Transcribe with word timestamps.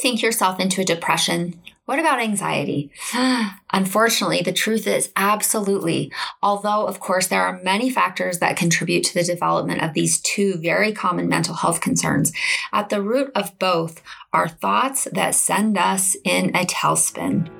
think 0.00 0.22
yourself 0.22 0.58
into 0.60 0.80
a 0.80 0.84
depression? 0.84 1.60
What 1.84 1.98
about 1.98 2.20
anxiety? 2.20 2.92
Unfortunately, 3.72 4.42
the 4.42 4.52
truth 4.52 4.86
is 4.86 5.10
absolutely. 5.16 6.12
Although, 6.40 6.86
of 6.86 7.00
course, 7.00 7.26
there 7.26 7.42
are 7.42 7.60
many 7.64 7.90
factors 7.90 8.38
that 8.38 8.56
contribute 8.56 9.02
to 9.04 9.14
the 9.14 9.24
development 9.24 9.82
of 9.82 9.92
these 9.92 10.20
two 10.20 10.56
very 10.58 10.92
common 10.92 11.28
mental 11.28 11.56
health 11.56 11.80
concerns, 11.80 12.32
at 12.72 12.90
the 12.90 13.02
root 13.02 13.32
of 13.34 13.58
both 13.58 14.02
are 14.32 14.48
thoughts 14.48 15.08
that 15.12 15.34
send 15.34 15.76
us 15.76 16.16
in 16.24 16.54
a 16.54 16.64
tailspin. 16.64 17.59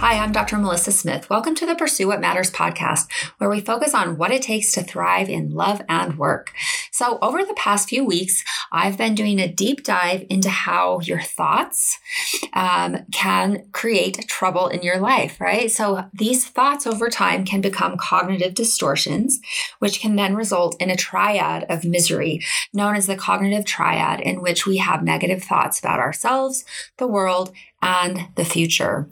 Hi, 0.00 0.16
I'm 0.16 0.30
Dr. 0.30 0.58
Melissa 0.58 0.92
Smith. 0.92 1.28
Welcome 1.28 1.56
to 1.56 1.66
the 1.66 1.74
Pursue 1.74 2.06
What 2.06 2.20
Matters 2.20 2.52
podcast, 2.52 3.10
where 3.38 3.50
we 3.50 3.60
focus 3.60 3.94
on 3.94 4.16
what 4.16 4.30
it 4.30 4.42
takes 4.42 4.70
to 4.72 4.84
thrive 4.84 5.28
in 5.28 5.50
love 5.50 5.82
and 5.88 6.16
work. 6.16 6.52
So, 6.92 7.18
over 7.20 7.44
the 7.44 7.52
past 7.54 7.88
few 7.88 8.04
weeks, 8.04 8.44
I've 8.70 8.96
been 8.96 9.16
doing 9.16 9.40
a 9.40 9.52
deep 9.52 9.82
dive 9.82 10.24
into 10.30 10.50
how 10.50 11.00
your 11.00 11.20
thoughts 11.20 11.98
um, 12.52 13.06
can 13.10 13.66
create 13.72 14.28
trouble 14.28 14.68
in 14.68 14.82
your 14.82 14.98
life, 14.98 15.40
right? 15.40 15.68
So, 15.68 16.04
these 16.14 16.46
thoughts 16.46 16.86
over 16.86 17.10
time 17.10 17.44
can 17.44 17.60
become 17.60 17.98
cognitive 17.98 18.54
distortions, 18.54 19.40
which 19.80 20.00
can 20.00 20.14
then 20.14 20.36
result 20.36 20.80
in 20.80 20.90
a 20.90 20.96
triad 20.96 21.64
of 21.68 21.84
misery 21.84 22.40
known 22.72 22.94
as 22.94 23.08
the 23.08 23.16
cognitive 23.16 23.64
triad, 23.64 24.20
in 24.20 24.42
which 24.42 24.64
we 24.64 24.76
have 24.76 25.02
negative 25.02 25.42
thoughts 25.42 25.80
about 25.80 25.98
ourselves, 25.98 26.64
the 26.98 27.08
world, 27.08 27.52
and 27.82 28.28
the 28.36 28.44
future. 28.44 29.08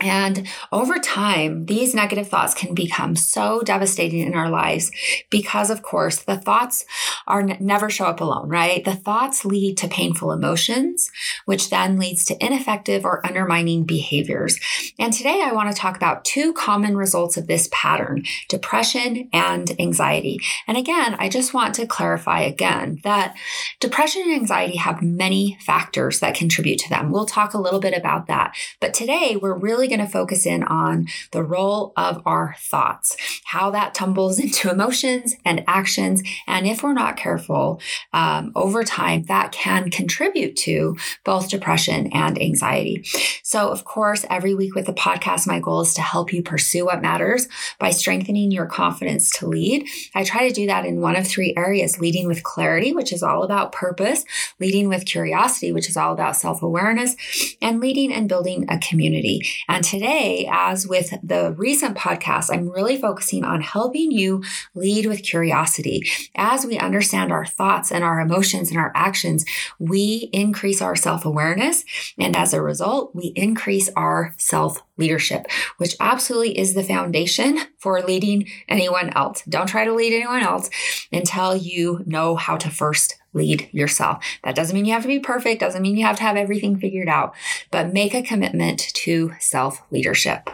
And 0.00 0.46
over 0.70 0.98
time, 0.98 1.66
these 1.66 1.92
negative 1.92 2.28
thoughts 2.28 2.54
can 2.54 2.72
become 2.72 3.16
so 3.16 3.62
devastating 3.62 4.20
in 4.20 4.34
our 4.34 4.48
lives 4.48 4.92
because, 5.28 5.70
of 5.70 5.82
course, 5.82 6.18
the 6.18 6.36
thoughts 6.36 6.84
are 7.26 7.40
n- 7.40 7.56
never 7.58 7.90
show 7.90 8.04
up 8.04 8.20
alone, 8.20 8.48
right? 8.48 8.84
The 8.84 8.94
thoughts 8.94 9.44
lead 9.44 9.76
to 9.78 9.88
painful 9.88 10.30
emotions, 10.30 11.10
which 11.46 11.70
then 11.70 11.98
leads 11.98 12.24
to 12.26 12.44
ineffective 12.44 13.04
or 13.04 13.26
undermining 13.26 13.84
behaviors. 13.84 14.60
And 15.00 15.12
today 15.12 15.42
I 15.44 15.52
want 15.52 15.74
to 15.74 15.80
talk 15.80 15.96
about 15.96 16.24
two 16.24 16.52
common 16.52 16.96
results 16.96 17.36
of 17.36 17.48
this 17.48 17.68
pattern, 17.72 18.22
depression 18.48 19.28
and 19.32 19.74
anxiety. 19.80 20.38
And 20.68 20.76
again, 20.76 21.16
I 21.18 21.28
just 21.28 21.52
want 21.52 21.74
to 21.74 21.86
clarify 21.86 22.42
again 22.42 23.00
that 23.02 23.36
depression 23.80 24.22
and 24.22 24.32
anxiety 24.32 24.76
have 24.76 25.02
many 25.02 25.58
factors 25.60 26.20
that 26.20 26.36
contribute 26.36 26.78
to 26.80 26.88
them. 26.88 27.10
We'll 27.10 27.26
talk 27.26 27.52
a 27.52 27.58
little 27.58 27.80
bit 27.80 27.96
about 27.96 28.28
that. 28.28 28.54
But 28.80 28.94
today 28.94 29.36
we're 29.40 29.58
really 29.58 29.87
going 29.88 30.00
to 30.00 30.06
focus 30.06 30.46
in 30.46 30.62
on 30.64 31.08
the 31.32 31.42
role 31.42 31.92
of 31.96 32.22
our 32.26 32.54
thoughts, 32.58 33.16
how 33.44 33.70
that 33.70 33.94
tumbles 33.94 34.38
into 34.38 34.70
emotions 34.70 35.34
and 35.44 35.64
actions. 35.66 36.22
And 36.46 36.66
if 36.66 36.82
we're 36.82 36.92
not 36.92 37.16
careful, 37.16 37.80
um, 38.12 38.52
over 38.54 38.84
time, 38.84 39.24
that 39.24 39.52
can 39.52 39.90
contribute 39.90 40.56
to 40.56 40.96
both 41.24 41.50
depression 41.50 42.08
and 42.12 42.40
anxiety. 42.40 43.04
So, 43.42 43.68
of 43.68 43.84
course, 43.84 44.24
every 44.30 44.54
week 44.54 44.74
with 44.74 44.86
the 44.86 44.92
podcast, 44.92 45.46
my 45.46 45.60
goal 45.60 45.80
is 45.80 45.94
to 45.94 46.02
help 46.02 46.32
you 46.32 46.42
pursue 46.42 46.86
what 46.86 47.02
matters 47.02 47.48
by 47.78 47.90
strengthening 47.90 48.50
your 48.50 48.66
confidence 48.66 49.30
to 49.38 49.46
lead. 49.46 49.88
I 50.14 50.24
try 50.24 50.48
to 50.48 50.54
do 50.54 50.66
that 50.66 50.84
in 50.84 51.00
one 51.00 51.16
of 51.16 51.26
three 51.26 51.54
areas 51.56 51.98
leading 52.00 52.26
with 52.26 52.42
clarity, 52.42 52.92
which 52.92 53.12
is 53.12 53.22
all 53.22 53.42
about 53.42 53.72
purpose, 53.72 54.24
leading 54.60 54.88
with 54.88 55.06
curiosity, 55.06 55.72
which 55.72 55.88
is 55.88 55.96
all 55.96 56.12
about 56.12 56.36
self 56.36 56.62
awareness, 56.62 57.16
and 57.60 57.80
leading 57.80 58.12
and 58.12 58.28
building 58.28 58.66
a 58.68 58.78
community. 58.78 59.46
And 59.68 59.77
and 59.78 59.84
today, 59.84 60.48
as 60.50 60.88
with 60.88 61.14
the 61.22 61.54
recent 61.56 61.96
podcast, 61.96 62.52
I'm 62.52 62.68
really 62.68 63.00
focusing 63.00 63.44
on 63.44 63.60
helping 63.60 64.10
you 64.10 64.42
lead 64.74 65.06
with 65.06 65.22
curiosity. 65.22 66.02
As 66.34 66.66
we 66.66 66.76
understand 66.80 67.30
our 67.30 67.46
thoughts 67.46 67.92
and 67.92 68.02
our 68.02 68.18
emotions 68.18 68.70
and 68.70 68.78
our 68.80 68.90
actions, 68.96 69.44
we 69.78 70.30
increase 70.32 70.82
our 70.82 70.96
self 70.96 71.24
awareness. 71.24 71.84
And 72.18 72.34
as 72.34 72.52
a 72.52 72.60
result, 72.60 73.14
we 73.14 73.26
increase 73.36 73.88
our 73.94 74.34
self 74.36 74.82
leadership, 74.98 75.46
which 75.78 75.96
absolutely 76.00 76.58
is 76.58 76.74
the 76.74 76.82
foundation 76.82 77.58
for 77.78 78.00
leading 78.02 78.48
anyone 78.68 79.10
else. 79.10 79.42
Don't 79.48 79.68
try 79.68 79.84
to 79.84 79.94
lead 79.94 80.12
anyone 80.12 80.42
else 80.42 80.68
until 81.12 81.56
you 81.56 82.02
know 82.06 82.36
how 82.36 82.56
to 82.56 82.70
first 82.70 83.16
lead 83.32 83.68
yourself. 83.72 84.24
That 84.44 84.54
doesn't 84.54 84.74
mean 84.74 84.84
you 84.84 84.92
have 84.92 85.02
to 85.02 85.08
be 85.08 85.20
perfect, 85.20 85.60
doesn't 85.60 85.82
mean 85.82 85.96
you 85.96 86.04
have 86.06 86.16
to 86.16 86.22
have 86.22 86.36
everything 86.36 86.78
figured 86.78 87.08
out, 87.08 87.34
but 87.70 87.92
make 87.92 88.14
a 88.14 88.22
commitment 88.22 88.80
to 88.94 89.32
self 89.38 89.82
leadership. 89.90 90.50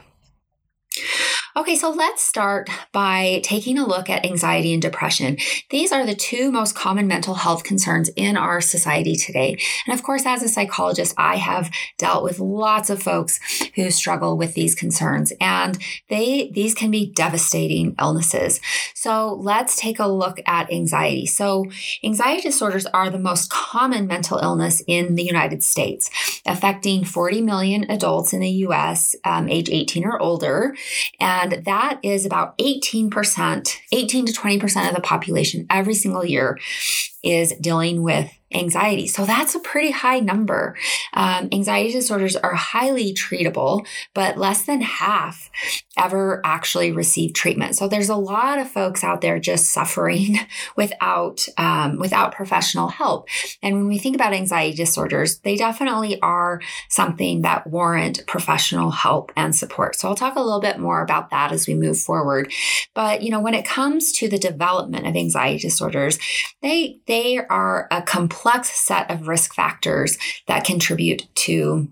Okay, 1.57 1.77
so 1.77 1.91
let's 1.91 2.21
start 2.21 2.69
by 2.91 3.41
taking 3.45 3.79
a 3.79 3.87
look 3.87 4.11
at 4.11 4.27
anxiety 4.27 4.73
and 4.73 4.83
depression. 4.83 5.37
These 5.71 5.93
are 5.93 6.05
the 6.05 6.17
two 6.17 6.51
most 6.51 6.75
common 6.75 7.07
mental 7.07 7.35
health 7.35 7.63
concerns 7.63 8.09
in 8.17 8.37
our 8.37 8.61
society 8.61 9.15
today. 9.15 9.57
And 9.87 9.95
of 9.95 10.03
course, 10.03 10.27
as 10.27 10.43
a 10.43 10.49
psychologist, 10.49 11.15
I 11.17 11.37
have 11.37 11.71
dealt 11.97 12.25
with 12.25 12.41
lots 12.41 12.91
of 12.91 13.01
folks 13.01 13.39
who 13.77 13.89
struggle 13.93 14.37
with 14.37 14.55
these 14.55 14.75
concerns 14.75 15.33
and 15.41 15.79
they 16.09 16.51
these 16.53 16.75
can 16.75 16.91
be 16.91 17.13
devastating 17.13 17.95
illnesses. 18.01 18.61
So, 18.93 19.35
let's 19.35 19.77
take 19.77 20.01
a 20.01 20.09
look 20.09 20.41
at 20.47 20.73
anxiety. 20.73 21.27
So, 21.27 21.67
anxiety 22.03 22.43
disorders 22.43 22.87
are 22.87 23.11
the 23.11 23.19
most 23.21 23.49
common 23.49 24.09
mental 24.09 24.39
illness 24.39 24.83
in 24.89 25.15
the 25.15 25.23
United 25.23 25.63
States, 25.63 26.11
affecting 26.47 27.05
40 27.05 27.43
million 27.43 27.89
adults 27.89 28.33
in 28.33 28.41
the 28.41 28.51
US 28.67 29.15
um, 29.23 29.49
age 29.49 29.71
18 29.71 30.05
or 30.05 30.21
older. 30.21 30.75
And 31.21 31.44
and 31.53 31.65
that 31.65 31.99
is 32.03 32.25
about 32.25 32.57
18%, 32.59 33.77
18 33.93 34.27
to 34.27 34.33
20% 34.33 34.89
of 34.89 34.95
the 34.95 35.01
population 35.01 35.67
every 35.69 35.95
single 35.95 36.25
year 36.25 36.59
is 37.23 37.53
dealing 37.61 38.03
with 38.03 38.31
anxiety. 38.55 39.07
So 39.07 39.25
that's 39.25 39.55
a 39.55 39.61
pretty 39.61 39.91
high 39.91 40.21
number. 40.21 40.77
Um, 41.13 41.49
anxiety 41.53 41.93
disorders 41.93 42.37
are 42.37 42.55
highly 42.55 43.13
treatable, 43.13 43.87
but 44.15 44.39
less 44.39 44.65
than 44.65 44.81
half 44.81 45.51
ever 45.97 46.41
actually 46.45 46.93
receive 46.93 47.35
treatment. 47.35 47.77
So 47.77 47.89
there's 47.89 48.09
a 48.09 48.17
lot 48.17 48.59
of 48.59 48.71
folks 48.71 49.05
out 49.05 49.21
there 49.21 49.39
just 49.39 49.73
suffering 49.73 50.39
without 50.77 51.47
um, 51.59 51.99
without 51.99 52.35
professional 52.35 52.89
help. 52.89 53.29
And 53.63 53.77
when 53.77 53.89
we 53.89 53.99
think 53.99 54.15
about 54.15 54.33
anxiety 54.33 54.77
disorders, 54.77 55.39
they 55.41 55.57
definitely 55.57 56.21
are 56.21 56.61
something 56.89 57.43
that 57.43 57.67
warrant 57.67 58.27
professional 58.27 58.91
help 58.91 59.33
and 59.37 59.55
support. 59.55 59.97
So 59.97 60.09
I'll 60.09 60.15
talk 60.15 60.37
a 60.37 60.41
little 60.41 60.61
bit 60.61 60.79
more 60.79 61.03
about 61.03 61.31
that 61.31 61.53
as 61.53 61.67
we 61.67 61.75
move 61.75 61.99
forward. 61.99 62.53
But 62.95 63.23
you 63.23 63.31
know, 63.31 63.41
when 63.41 63.55
it 63.55 63.65
comes 63.65 64.13
to 64.13 64.29
the 64.29 64.39
development 64.39 65.07
of 65.07 65.17
anxiety 65.17 65.59
disorders, 65.59 66.19
they 66.63 67.01
they 67.07 67.39
are 67.39 67.89
a 67.91 68.03
complex 68.03 68.44
complex 68.45 68.71
set 68.71 69.11
of 69.11 69.29
risk 69.29 69.55
factors 69.55 70.19
that 70.47 70.65
contribute 70.65 71.27
to 71.35 71.89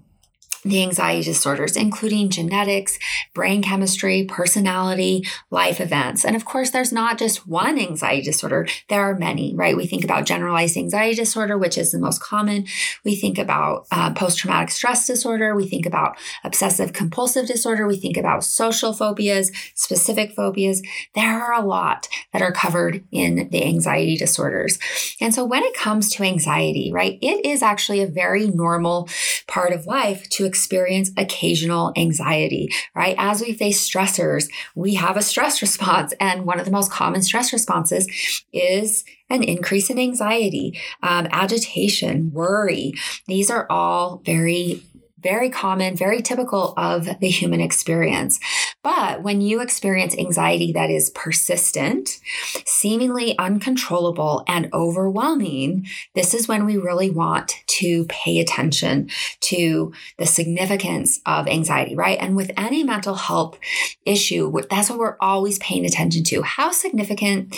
the 0.64 0.82
anxiety 0.82 1.24
disorders, 1.24 1.76
including 1.76 2.28
genetics, 2.28 2.98
brain 3.34 3.62
chemistry, 3.62 4.24
personality, 4.24 5.26
life 5.50 5.80
events. 5.80 6.24
And 6.24 6.36
of 6.36 6.44
course, 6.44 6.70
there's 6.70 6.92
not 6.92 7.18
just 7.18 7.46
one 7.46 7.78
anxiety 7.78 8.22
disorder, 8.22 8.66
there 8.88 9.02
are 9.02 9.14
many, 9.14 9.54
right? 9.54 9.76
We 9.76 9.86
think 9.86 10.04
about 10.04 10.26
generalized 10.26 10.76
anxiety 10.76 11.16
disorder, 11.16 11.58
which 11.58 11.76
is 11.76 11.90
the 11.90 11.98
most 11.98 12.22
common. 12.22 12.66
We 13.04 13.16
think 13.16 13.38
about 13.38 13.86
uh, 13.90 14.12
post 14.12 14.38
traumatic 14.38 14.70
stress 14.70 15.06
disorder. 15.06 15.54
We 15.54 15.68
think 15.68 15.86
about 15.86 16.16
obsessive 16.44 16.92
compulsive 16.92 17.46
disorder. 17.46 17.86
We 17.86 17.96
think 17.96 18.16
about 18.16 18.44
social 18.44 18.92
phobias, 18.92 19.50
specific 19.74 20.32
phobias. 20.32 20.82
There 21.14 21.42
are 21.42 21.52
a 21.52 21.64
lot 21.64 22.08
that 22.32 22.42
are 22.42 22.52
covered 22.52 23.04
in 23.10 23.48
the 23.50 23.64
anxiety 23.64 24.16
disorders. 24.16 24.78
And 25.20 25.34
so 25.34 25.44
when 25.44 25.62
it 25.64 25.74
comes 25.74 26.10
to 26.12 26.22
anxiety, 26.22 26.92
right, 26.92 27.18
it 27.20 27.44
is 27.44 27.62
actually 27.62 28.00
a 28.00 28.06
very 28.06 28.46
normal 28.48 29.08
part 29.46 29.72
of 29.72 29.86
life 29.86 30.28
to 30.30 30.46
experience 30.52 31.10
occasional 31.16 31.94
anxiety, 31.96 32.70
right? 32.94 33.14
As 33.16 33.40
we 33.40 33.54
face 33.54 33.88
stressors, 33.88 34.50
we 34.74 34.96
have 34.96 35.16
a 35.16 35.22
stress 35.22 35.62
response. 35.62 36.12
And 36.20 36.44
one 36.44 36.58
of 36.58 36.66
the 36.66 36.70
most 36.70 36.92
common 36.92 37.22
stress 37.22 37.54
responses 37.54 38.06
is 38.52 39.02
an 39.30 39.42
increase 39.42 39.88
in 39.88 39.98
anxiety, 39.98 40.78
um, 41.02 41.26
agitation, 41.30 42.30
worry. 42.34 42.92
These 43.26 43.50
are 43.50 43.66
all 43.70 44.20
very 44.26 44.82
very 45.22 45.50
common, 45.50 45.96
very 45.96 46.22
typical 46.22 46.74
of 46.76 47.08
the 47.20 47.28
human 47.28 47.60
experience. 47.60 48.40
But 48.82 49.22
when 49.22 49.40
you 49.40 49.60
experience 49.60 50.16
anxiety 50.16 50.72
that 50.72 50.90
is 50.90 51.10
persistent, 51.10 52.18
seemingly 52.66 53.38
uncontrollable, 53.38 54.44
and 54.48 54.68
overwhelming, 54.72 55.86
this 56.14 56.34
is 56.34 56.48
when 56.48 56.66
we 56.66 56.76
really 56.76 57.10
want 57.10 57.54
to 57.66 58.04
pay 58.06 58.40
attention 58.40 59.08
to 59.40 59.92
the 60.18 60.26
significance 60.26 61.20
of 61.26 61.46
anxiety, 61.46 61.94
right? 61.94 62.18
And 62.20 62.34
with 62.34 62.50
any 62.56 62.82
mental 62.82 63.14
health 63.14 63.58
issue, 64.04 64.52
that's 64.68 64.90
what 64.90 64.98
we're 64.98 65.16
always 65.20 65.58
paying 65.58 65.84
attention 65.84 66.24
to. 66.24 66.42
How 66.42 66.72
significant 66.72 67.56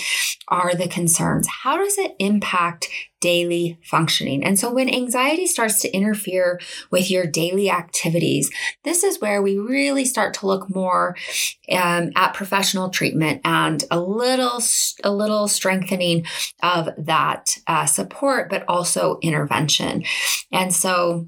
are 0.49 0.75
the 0.75 0.89
concerns? 0.89 1.49
How 1.49 1.77
does 1.79 1.97
it 1.99 2.15
impact 2.19 2.89
daily 3.25 3.79
functioning. 3.83 4.45
And 4.45 4.59
so 4.59 4.71
when 4.71 4.95
anxiety 4.95 5.47
starts 5.47 5.81
to 5.81 5.91
interfere 5.97 6.61
with 6.91 7.11
your 7.11 7.27
daily 7.27 7.71
activities, 7.71 8.51
this 8.83 9.03
is 9.03 9.19
where 9.19 9.41
we 9.41 9.57
really 9.57 10.05
start 10.05 10.35
to 10.35 10.47
look 10.47 10.69
more 10.69 11.17
um, 11.73 12.11
at 12.17 12.35
professional 12.35 12.91
treatment 12.91 13.41
and 13.43 13.83
a 13.91 13.99
little, 13.99 14.61
a 15.03 15.11
little 15.11 15.49
strengthening 15.49 16.27
of 16.63 16.91
that 16.99 17.57
uh, 17.67 17.87
support, 17.87 18.51
but 18.51 18.63
also 18.69 19.19
intervention. 19.23 20.05
And 20.53 20.75
so 20.75 21.27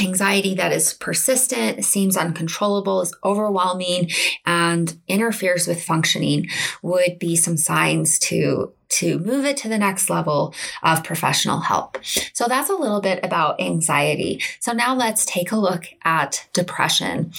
anxiety 0.00 0.54
that 0.54 0.72
is 0.72 0.94
persistent, 0.94 1.84
seems 1.84 2.16
uncontrollable, 2.16 3.00
is 3.02 3.14
overwhelming, 3.24 4.10
and 4.46 4.98
interferes 5.08 5.66
with 5.66 5.82
functioning 5.82 6.48
would 6.82 7.18
be 7.18 7.36
some 7.36 7.56
signs 7.56 8.18
to 8.20 8.72
to 8.88 9.18
move 9.18 9.44
it 9.44 9.58
to 9.58 9.68
the 9.68 9.76
next 9.76 10.08
level 10.08 10.54
of 10.82 11.04
professional 11.04 11.60
help. 11.60 11.98
So 12.32 12.46
that's 12.48 12.70
a 12.70 12.74
little 12.74 13.02
bit 13.02 13.22
about 13.22 13.60
anxiety. 13.60 14.40
So 14.60 14.72
now 14.72 14.94
let's 14.94 15.26
take 15.26 15.52
a 15.52 15.56
look 15.56 15.84
at 16.04 16.48
depression. 16.54 17.32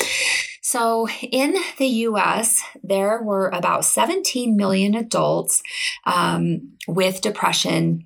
So, 0.62 1.10
in 1.10 1.56
the 1.80 1.88
US, 1.88 2.62
there 2.84 3.24
were 3.24 3.50
about 3.50 3.86
17 3.86 4.56
million 4.56 4.94
adults 4.94 5.64
um, 6.06 6.74
with 6.88 7.22
depression 7.22 8.06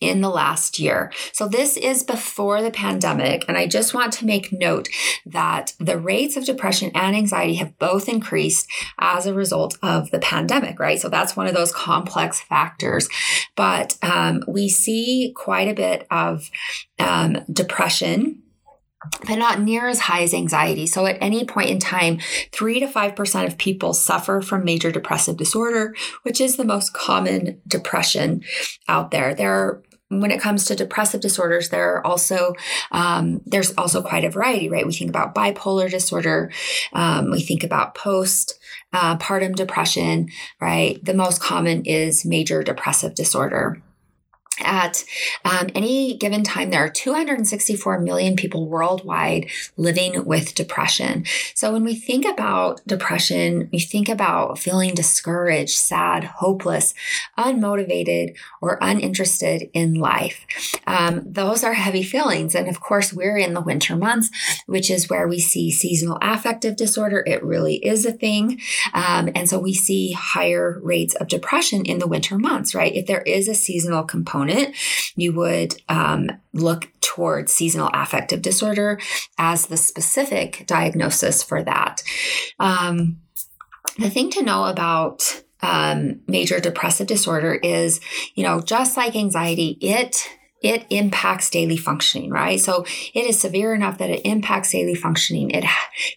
in 0.00 0.20
the 0.20 0.30
last 0.30 0.78
year. 0.78 1.12
So, 1.32 1.48
this 1.48 1.76
is 1.76 2.02
before 2.02 2.62
the 2.62 2.70
pandemic. 2.70 3.44
And 3.48 3.56
I 3.56 3.66
just 3.66 3.94
want 3.94 4.12
to 4.14 4.26
make 4.26 4.52
note 4.52 4.88
that 5.26 5.74
the 5.78 5.98
rates 5.98 6.36
of 6.36 6.44
depression 6.44 6.90
and 6.94 7.16
anxiety 7.16 7.54
have 7.54 7.78
both 7.78 8.08
increased 8.08 8.68
as 8.98 9.26
a 9.26 9.34
result 9.34 9.76
of 9.82 10.10
the 10.10 10.18
pandemic, 10.18 10.78
right? 10.78 11.00
So, 11.00 11.08
that's 11.08 11.36
one 11.36 11.46
of 11.46 11.54
those 11.54 11.72
complex 11.72 12.40
factors. 12.40 13.08
But 13.56 13.96
um, 14.02 14.42
we 14.46 14.68
see 14.68 15.32
quite 15.36 15.68
a 15.68 15.74
bit 15.74 16.06
of 16.10 16.50
um, 16.98 17.38
depression 17.52 18.43
but 19.26 19.36
not 19.36 19.60
near 19.60 19.86
as 19.88 20.00
high 20.00 20.22
as 20.22 20.34
anxiety. 20.34 20.86
So, 20.86 21.06
at 21.06 21.18
any 21.20 21.44
point 21.44 21.70
in 21.70 21.78
time, 21.78 22.18
3 22.52 22.80
to 22.80 22.86
5% 22.86 23.46
of 23.46 23.58
people 23.58 23.94
suffer 23.94 24.40
from 24.40 24.64
major 24.64 24.90
depressive 24.90 25.36
disorder, 25.36 25.94
which 26.22 26.40
is 26.40 26.56
the 26.56 26.64
most 26.64 26.92
common 26.92 27.60
depression 27.66 28.42
out 28.88 29.10
there. 29.10 29.34
There 29.34 29.52
are 29.52 29.82
when 30.10 30.30
it 30.30 30.40
comes 30.40 30.66
to 30.66 30.76
depressive 30.76 31.20
disorders, 31.20 31.70
there 31.70 31.94
are 31.94 32.06
also 32.06 32.54
um, 32.92 33.40
there's 33.46 33.72
also 33.72 34.02
quite 34.02 34.24
a 34.24 34.30
variety, 34.30 34.68
right? 34.68 34.86
We 34.86 34.92
think 34.92 35.08
about 35.08 35.34
bipolar 35.34 35.90
disorder, 35.90 36.52
um, 36.92 37.30
we 37.30 37.40
think 37.40 37.64
about 37.64 37.94
post 37.94 38.58
uh, 38.92 39.16
partum 39.16 39.54
depression, 39.56 40.28
right? 40.60 41.04
The 41.04 41.14
most 41.14 41.40
common 41.40 41.84
is 41.84 42.24
major 42.24 42.62
depressive 42.62 43.14
disorder 43.14 43.82
at 44.60 45.04
um, 45.44 45.68
any 45.74 46.16
given 46.16 46.44
time, 46.44 46.70
there 46.70 46.84
are 46.84 46.90
264 46.90 47.98
million 48.00 48.36
people 48.36 48.68
worldwide 48.68 49.50
living 49.76 50.24
with 50.24 50.54
depression. 50.54 51.24
So, 51.54 51.72
when 51.72 51.84
we 51.84 51.94
think 51.94 52.24
about 52.24 52.80
depression, 52.86 53.68
we 53.72 53.80
think 53.80 54.08
about 54.08 54.58
feeling 54.58 54.94
discouraged, 54.94 55.76
sad, 55.76 56.24
hopeless, 56.24 56.94
unmotivated, 57.36 58.36
or 58.60 58.78
uninterested 58.80 59.70
in 59.72 59.94
life. 59.94 60.46
Um, 60.86 61.22
those 61.26 61.64
are 61.64 61.74
heavy 61.74 62.02
feelings. 62.02 62.54
And 62.54 62.68
of 62.68 62.80
course, 62.80 63.12
we're 63.12 63.36
in 63.36 63.54
the 63.54 63.60
winter 63.60 63.96
months, 63.96 64.30
which 64.66 64.90
is 64.90 65.10
where 65.10 65.26
we 65.26 65.40
see 65.40 65.70
seasonal 65.70 66.18
affective 66.22 66.76
disorder. 66.76 67.24
It 67.26 67.42
really 67.42 67.76
is 67.76 68.06
a 68.06 68.12
thing. 68.12 68.60
Um, 68.92 69.30
and 69.34 69.48
so, 69.48 69.58
we 69.58 69.74
see 69.74 70.12
higher 70.12 70.78
rates 70.80 71.14
of 71.16 71.28
depression 71.28 71.84
in 71.84 71.98
the 71.98 72.06
winter 72.06 72.38
months, 72.38 72.74
right? 72.74 72.94
If 72.94 73.06
there 73.06 73.22
is 73.22 73.48
a 73.48 73.54
seasonal 73.54 74.04
component, 74.04 74.43
component, 74.44 74.76
you 75.16 75.32
would 75.32 75.74
um, 75.88 76.30
look 76.52 76.90
towards 77.00 77.52
seasonal 77.52 77.90
affective 77.92 78.42
disorder 78.42 78.98
as 79.38 79.66
the 79.66 79.76
specific 79.76 80.64
diagnosis 80.66 81.42
for 81.42 81.62
that. 81.62 82.02
Um, 82.58 83.20
the 83.98 84.10
thing 84.10 84.30
to 84.30 84.42
know 84.42 84.64
about 84.64 85.42
um, 85.62 86.20
major 86.26 86.60
depressive 86.60 87.06
disorder 87.06 87.54
is, 87.54 88.00
you 88.34 88.42
know, 88.42 88.60
just 88.60 88.96
like 88.96 89.16
anxiety, 89.16 89.78
it 89.80 90.28
it 90.64 90.86
impacts 90.88 91.50
daily 91.50 91.76
functioning, 91.76 92.30
right? 92.30 92.58
So 92.58 92.86
it 93.12 93.26
is 93.26 93.38
severe 93.38 93.74
enough 93.74 93.98
that 93.98 94.08
it 94.08 94.22
impacts 94.24 94.72
daily 94.72 94.94
functioning. 94.94 95.50
It 95.50 95.64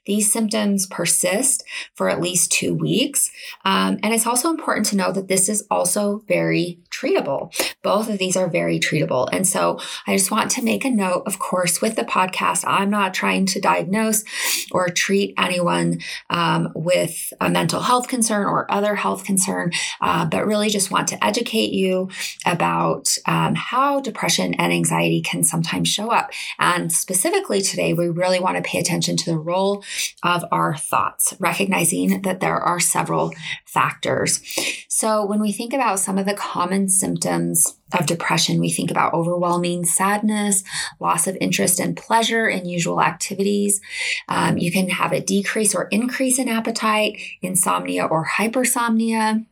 these 0.05 0.31
symptoms 0.31 0.87
persist 0.87 1.63
for 1.93 2.09
at 2.09 2.21
least 2.21 2.51
two 2.51 2.73
weeks, 2.73 3.29
um, 3.65 3.99
and 4.01 4.13
it's 4.13 4.25
also 4.25 4.49
important 4.49 4.85
to 4.87 4.95
know 4.95 5.11
that 5.11 5.27
this 5.27 5.49
is 5.49 5.67
also 5.69 6.23
very 6.27 6.79
treatable. 6.89 7.53
Both 7.83 8.09
of 8.09 8.17
these 8.17 8.37
are 8.37 8.47
very 8.47 8.79
treatable. 8.79 9.27
And 9.31 9.45
so 9.45 9.79
I 10.07 10.15
just 10.15 10.31
want 10.31 10.49
to 10.51 10.63
make 10.63 10.85
a 10.85 10.89
note, 10.89 11.23
of 11.25 11.39
course, 11.39 11.81
with 11.81 11.95
the 11.95 12.03
podcast, 12.03 12.63
I'm 12.65 12.89
not 12.89 13.13
trying 13.13 13.45
to 13.47 13.59
diagnose 13.59 14.23
or 14.71 14.87
treat 14.87 15.33
anyone 15.37 15.99
um, 16.29 16.71
with 16.73 17.33
a 17.41 17.49
mental 17.49 17.81
health 17.81 18.07
concern 18.07 18.45
or 18.45 18.71
other 18.71 18.95
health 18.95 19.25
concern, 19.25 19.71
uh, 20.01 20.25
but 20.25 20.47
really 20.47 20.69
just 20.69 20.89
want 20.89 21.09
to 21.09 21.23
educate 21.23 21.71
you 21.71 22.09
about 22.45 23.15
um, 23.25 23.53
how 23.55 23.99
depression 23.99 24.36
and 24.39 24.71
anxiety 24.71 25.21
can 25.21 25.43
sometimes 25.43 25.87
show 25.87 26.11
up. 26.11 26.31
And 26.59 26.91
specifically 26.91 27.61
today, 27.61 27.93
we 27.93 28.09
really 28.09 28.39
want 28.39 28.57
to 28.57 28.63
pay 28.63 28.79
attention 28.79 29.17
to 29.17 29.31
the 29.31 29.37
role 29.37 29.83
of 30.23 30.43
our 30.51 30.75
thoughts, 30.75 31.33
recognizing 31.39 32.21
that 32.21 32.39
there 32.39 32.57
are 32.57 32.79
several 32.79 33.33
factors. 33.65 34.41
So 34.87 35.25
when 35.25 35.39
we 35.39 35.51
think 35.51 35.73
about 35.73 35.99
some 35.99 36.17
of 36.17 36.25
the 36.25 36.33
common 36.33 36.89
symptoms 36.89 37.77
of 37.97 38.05
depression, 38.05 38.59
we 38.59 38.71
think 38.71 38.91
about 38.91 39.13
overwhelming 39.13 39.85
sadness, 39.85 40.63
loss 40.99 41.27
of 41.27 41.37
interest 41.39 41.79
and 41.79 41.95
pleasure 41.95 42.47
in 42.47 42.65
usual 42.65 43.01
activities. 43.01 43.79
Um, 44.27 44.57
you 44.57 44.71
can 44.71 44.89
have 44.89 45.11
a 45.11 45.21
decrease 45.21 45.73
or 45.73 45.87
increase 45.89 46.39
in 46.39 46.49
appetite, 46.49 47.19
insomnia 47.41 48.05
or 48.05 48.25
hypersomnia 48.25 49.45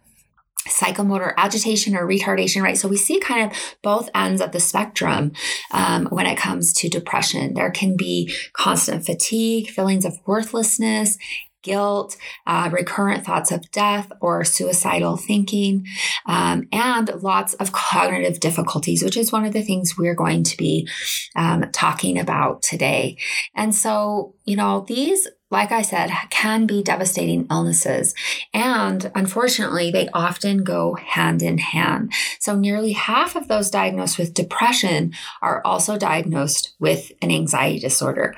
psychomotor 0.67 1.33
agitation 1.37 1.95
or 1.95 2.07
retardation, 2.07 2.61
right? 2.61 2.77
So 2.77 2.87
we 2.87 2.97
see 2.97 3.19
kind 3.19 3.51
of 3.51 3.57
both 3.81 4.09
ends 4.15 4.41
of 4.41 4.51
the 4.51 4.59
spectrum 4.59 5.31
um, 5.71 6.07
when 6.07 6.25
it 6.25 6.37
comes 6.37 6.73
to 6.73 6.89
depression. 6.89 7.53
There 7.53 7.71
can 7.71 7.95
be 7.95 8.33
constant 8.53 9.05
fatigue, 9.05 9.69
feelings 9.69 10.05
of 10.05 10.17
worthlessness, 10.25 11.17
guilt, 11.65 12.15
uh, 12.45 12.69
recurrent 12.71 13.25
thoughts 13.25 13.51
of 13.51 13.69
death 13.71 14.11
or 14.21 14.45
suicidal 14.45 15.17
thinking, 15.17 15.85
um, 16.27 16.67
and 16.71 17.09
lots 17.21 17.55
of 17.55 17.71
cognitive 17.71 18.39
difficulties, 18.39 19.03
which 19.03 19.17
is 19.17 19.31
one 19.31 19.45
of 19.45 19.51
the 19.51 19.63
things 19.63 19.97
we're 19.97 20.15
going 20.15 20.43
to 20.43 20.55
be 20.55 20.87
um, 21.35 21.65
talking 21.73 22.19
about 22.19 22.61
today. 22.61 23.17
And 23.55 23.73
so, 23.73 24.35
you 24.45 24.55
know, 24.55 24.85
these 24.87 25.27
like 25.51 25.71
I 25.71 25.83
said, 25.83 26.11
can 26.31 26.65
be 26.65 26.81
devastating 26.81 27.47
illnesses. 27.51 28.15
And 28.53 29.11
unfortunately, 29.13 29.91
they 29.91 30.09
often 30.13 30.63
go 30.63 30.95
hand 30.95 31.41
in 31.41 31.59
hand. 31.59 32.11
So, 32.39 32.55
nearly 32.55 32.93
half 32.93 33.35
of 33.35 33.47
those 33.47 33.69
diagnosed 33.69 34.17
with 34.17 34.33
depression 34.33 35.13
are 35.41 35.61
also 35.63 35.97
diagnosed 35.97 36.73
with 36.79 37.11
an 37.21 37.31
anxiety 37.31 37.79
disorder. 37.79 38.35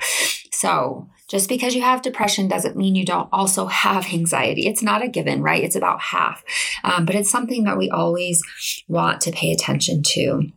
So, 0.52 1.08
just 1.28 1.48
because 1.48 1.74
you 1.74 1.82
have 1.82 2.02
depression 2.02 2.48
doesn't 2.48 2.76
mean 2.76 2.94
you 2.94 3.04
don't 3.04 3.28
also 3.32 3.66
have 3.66 4.12
anxiety. 4.12 4.66
It's 4.66 4.82
not 4.82 5.02
a 5.02 5.08
given, 5.08 5.42
right? 5.42 5.62
It's 5.62 5.76
about 5.76 6.00
half. 6.00 6.42
Um, 6.84 7.04
but 7.04 7.14
it's 7.14 7.30
something 7.30 7.64
that 7.64 7.78
we 7.78 7.90
always 7.90 8.42
want 8.88 9.20
to 9.22 9.30
pay 9.30 9.52
attention 9.52 10.02
to. 10.02 10.50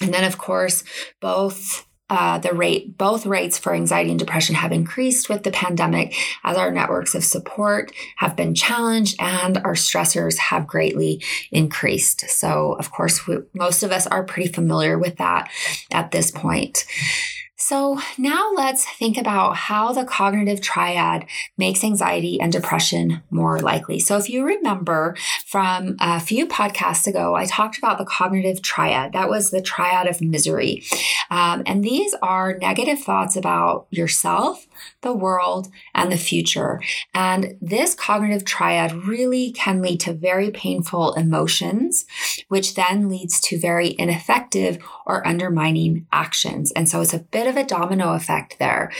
And 0.00 0.14
then, 0.14 0.24
of 0.24 0.38
course, 0.38 0.84
both 1.20 1.86
uh, 2.08 2.38
the 2.38 2.52
rate, 2.52 2.96
both 2.96 3.26
rates 3.26 3.58
for 3.58 3.74
anxiety 3.74 4.10
and 4.10 4.18
depression 4.18 4.54
have 4.54 4.70
increased 4.70 5.28
with 5.28 5.42
the 5.42 5.50
pandemic 5.50 6.14
as 6.44 6.56
our 6.56 6.70
networks 6.70 7.14
of 7.14 7.24
support 7.24 7.92
have 8.16 8.36
been 8.36 8.54
challenged 8.54 9.16
and 9.18 9.58
our 9.58 9.74
stressors 9.74 10.38
have 10.38 10.66
greatly 10.66 11.22
increased. 11.50 12.28
So, 12.30 12.74
of 12.74 12.92
course, 12.92 13.26
we, 13.26 13.38
most 13.54 13.82
of 13.82 13.90
us 13.90 14.06
are 14.06 14.22
pretty 14.22 14.52
familiar 14.52 14.98
with 14.98 15.16
that 15.16 15.50
at 15.90 16.12
this 16.12 16.30
point. 16.30 16.84
So, 17.58 17.98
now 18.18 18.52
let's 18.54 18.84
think 18.84 19.16
about 19.16 19.56
how 19.56 19.92
the 19.92 20.04
cognitive 20.04 20.60
triad 20.60 21.24
makes 21.56 21.82
anxiety 21.82 22.38
and 22.38 22.52
depression 22.52 23.22
more 23.30 23.60
likely. 23.60 23.98
So, 23.98 24.18
if 24.18 24.28
you 24.28 24.44
remember 24.44 25.16
from 25.46 25.96
a 25.98 26.20
few 26.20 26.46
podcasts 26.46 27.06
ago, 27.06 27.34
I 27.34 27.46
talked 27.46 27.78
about 27.78 27.96
the 27.96 28.04
cognitive 28.04 28.60
triad. 28.60 29.14
That 29.14 29.30
was 29.30 29.50
the 29.50 29.62
triad 29.62 30.06
of 30.06 30.20
misery. 30.20 30.82
Um, 31.30 31.62
and 31.64 31.82
these 31.82 32.14
are 32.20 32.58
negative 32.58 33.00
thoughts 33.00 33.36
about 33.36 33.86
yourself, 33.90 34.66
the 35.02 35.12
world, 35.12 35.68
and 35.94 36.10
the 36.10 36.16
future. 36.16 36.80
And 37.14 37.56
this 37.60 37.94
cognitive 37.94 38.44
triad 38.44 38.92
really 38.92 39.52
can 39.52 39.82
lead 39.82 40.00
to 40.00 40.12
very 40.12 40.50
painful 40.50 41.14
emotions, 41.14 42.04
which 42.48 42.74
then 42.74 43.08
leads 43.08 43.40
to 43.40 43.58
very 43.58 43.94
ineffective 43.98 44.78
or 45.06 45.26
undermining 45.26 46.06
actions. 46.12 46.72
And 46.72 46.88
so, 46.88 47.00
it's 47.00 47.14
a 47.14 47.20
bit 47.20 47.46
of 47.46 47.56
a 47.56 47.64
domino 47.64 48.14
effect 48.14 48.56
there. 48.58 48.90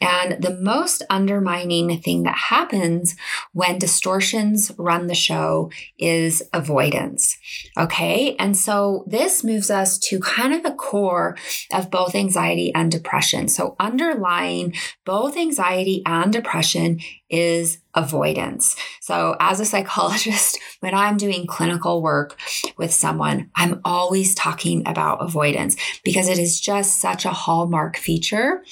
And 0.00 0.42
the 0.42 0.54
most 0.54 1.02
undermining 1.08 2.00
thing 2.00 2.24
that 2.24 2.36
happens 2.36 3.16
when 3.52 3.78
distortions 3.78 4.72
run 4.78 5.06
the 5.06 5.14
show 5.14 5.70
is 5.98 6.42
avoidance. 6.52 7.36
Okay. 7.78 8.36
And 8.38 8.56
so 8.56 9.04
this 9.06 9.42
moves 9.42 9.70
us 9.70 9.98
to 9.98 10.20
kind 10.20 10.52
of 10.52 10.62
the 10.62 10.74
core 10.74 11.36
of 11.72 11.90
both 11.90 12.14
anxiety 12.14 12.74
and 12.74 12.90
depression. 12.90 13.48
So 13.48 13.76
underlying 13.80 14.74
both 15.04 15.23
anxiety 15.36 16.02
and 16.04 16.32
depression 16.32 17.00
is 17.30 17.78
avoidance. 17.94 18.76
So, 19.00 19.36
as 19.40 19.60
a 19.60 19.64
psychologist, 19.64 20.58
when 20.80 20.94
I'm 20.94 21.16
doing 21.16 21.46
clinical 21.46 22.02
work 22.02 22.38
with 22.76 22.92
someone, 22.92 23.50
I'm 23.56 23.80
always 23.84 24.34
talking 24.34 24.86
about 24.86 25.22
avoidance 25.22 25.76
because 26.04 26.28
it 26.28 26.38
is 26.38 26.60
just 26.60 27.00
such 27.00 27.24
a 27.24 27.30
hallmark 27.30 27.96
feature 27.96 28.62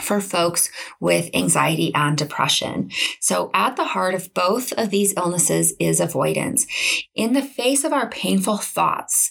for 0.00 0.20
folks 0.20 0.70
with 1.00 1.30
anxiety 1.34 1.92
and 1.94 2.16
depression. 2.16 2.90
So, 3.20 3.50
at 3.54 3.76
the 3.76 3.84
heart 3.84 4.14
of 4.14 4.32
both 4.34 4.72
of 4.72 4.90
these 4.90 5.14
illnesses 5.16 5.74
is 5.78 6.00
avoidance. 6.00 6.66
In 7.14 7.32
the 7.32 7.42
face 7.42 7.84
of 7.84 7.92
our 7.92 8.08
painful 8.08 8.58
thoughts, 8.58 9.30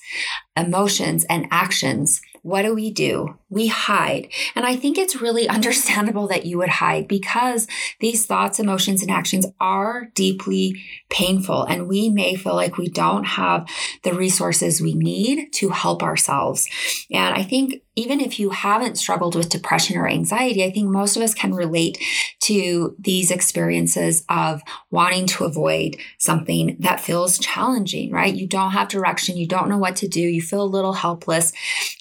emotions, 0.55 1.25
and 1.25 1.48
actions, 1.51 2.22
what 2.41 2.63
do 2.63 2.74
we 2.74 2.91
do? 2.91 3.36
We 3.50 3.67
hide. 3.67 4.29
And 4.55 4.65
I 4.65 4.75
think 4.75 4.98
it's 4.98 5.22
really 5.22 5.48
understandable 5.50 6.27
that 6.27 6.46
you 6.46 6.58
would 6.58 6.69
hide 6.69 7.08
because 7.08 7.67
these 8.00 8.25
thoughts, 8.25 8.60
emotions, 8.60 9.01
and 9.01 9.12
actions 9.12 9.46
are 9.60 10.05
deeply 10.15 10.81
painful. 11.10 11.63
And 11.63 11.88
we 11.88 12.10
may 12.10 12.36
feel 12.36 12.55
like 12.55 12.77
we 12.77 12.89
don't 12.89 13.25
have 13.25 13.67
the 14.03 14.13
resources 14.13 14.81
we 14.81 14.93
need 14.93 15.51
to 15.53 15.69
help 15.69 16.03
ourselves. 16.03 16.67
And 17.12 17.36
I 17.36 17.43
think 17.43 17.81
even 18.00 18.22
if 18.22 18.39
you 18.39 18.51
haven't 18.51 18.98
struggled 18.98 19.36
with 19.36 19.50
depression 19.50 19.98
or 19.98 20.08
anxiety, 20.08 20.63
I 20.63 20.72
think 20.72 20.88
most 20.88 21.17
of 21.17 21.22
us 21.22 21.34
can 21.34 21.53
relate 21.53 21.98
to 22.41 22.96
these 22.98 23.29
experiences 23.29 24.24
of 24.29 24.62
wanting 24.89 25.27
to 25.27 25.43
avoid 25.43 25.98
something 26.17 26.77
that 26.79 27.01
feels 27.01 27.38
challenging, 27.38 28.10
right? 28.10 28.34
You 28.34 28.48
don't 28.48 28.72
have 28.72 28.88
direction, 28.88 29.36
you 29.36 29.48
don't 29.48 29.67
know 29.67 29.77
what 29.77 29.98
to 29.98 30.08
do, 30.08 30.22
you 30.22 30.41
feel 30.41 30.63
a 30.63 30.63
little 30.63 30.93
helpless, 30.93 31.51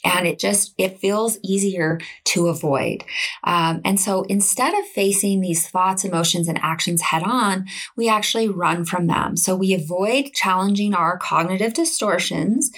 and 0.05 0.26
it 0.26 0.38
just 0.38 0.75
it 0.78 0.99
feels 0.99 1.38
easier 1.43 1.99
to 2.25 2.49
avoid. 2.49 3.05
Um, 3.45 3.81
and 3.85 3.99
so 3.99 4.23
instead 4.25 4.75
of 4.75 4.87
facing 4.87 5.40
these 5.40 5.69
thoughts, 5.69 6.05
emotions, 6.05 6.49
and 6.49 6.59
actions 6.62 7.02
head 7.02 7.23
on, 7.23 7.67
we 7.97 8.09
actually 8.09 8.49
run 8.49 8.85
from 8.85 9.07
them. 9.07 9.37
So 9.37 9.57
we 9.57 9.75
avoid 9.75 10.33
challenging 10.35 10.95
our 10.95 11.19
cognitive 11.19 11.75
distortions, 11.75 12.71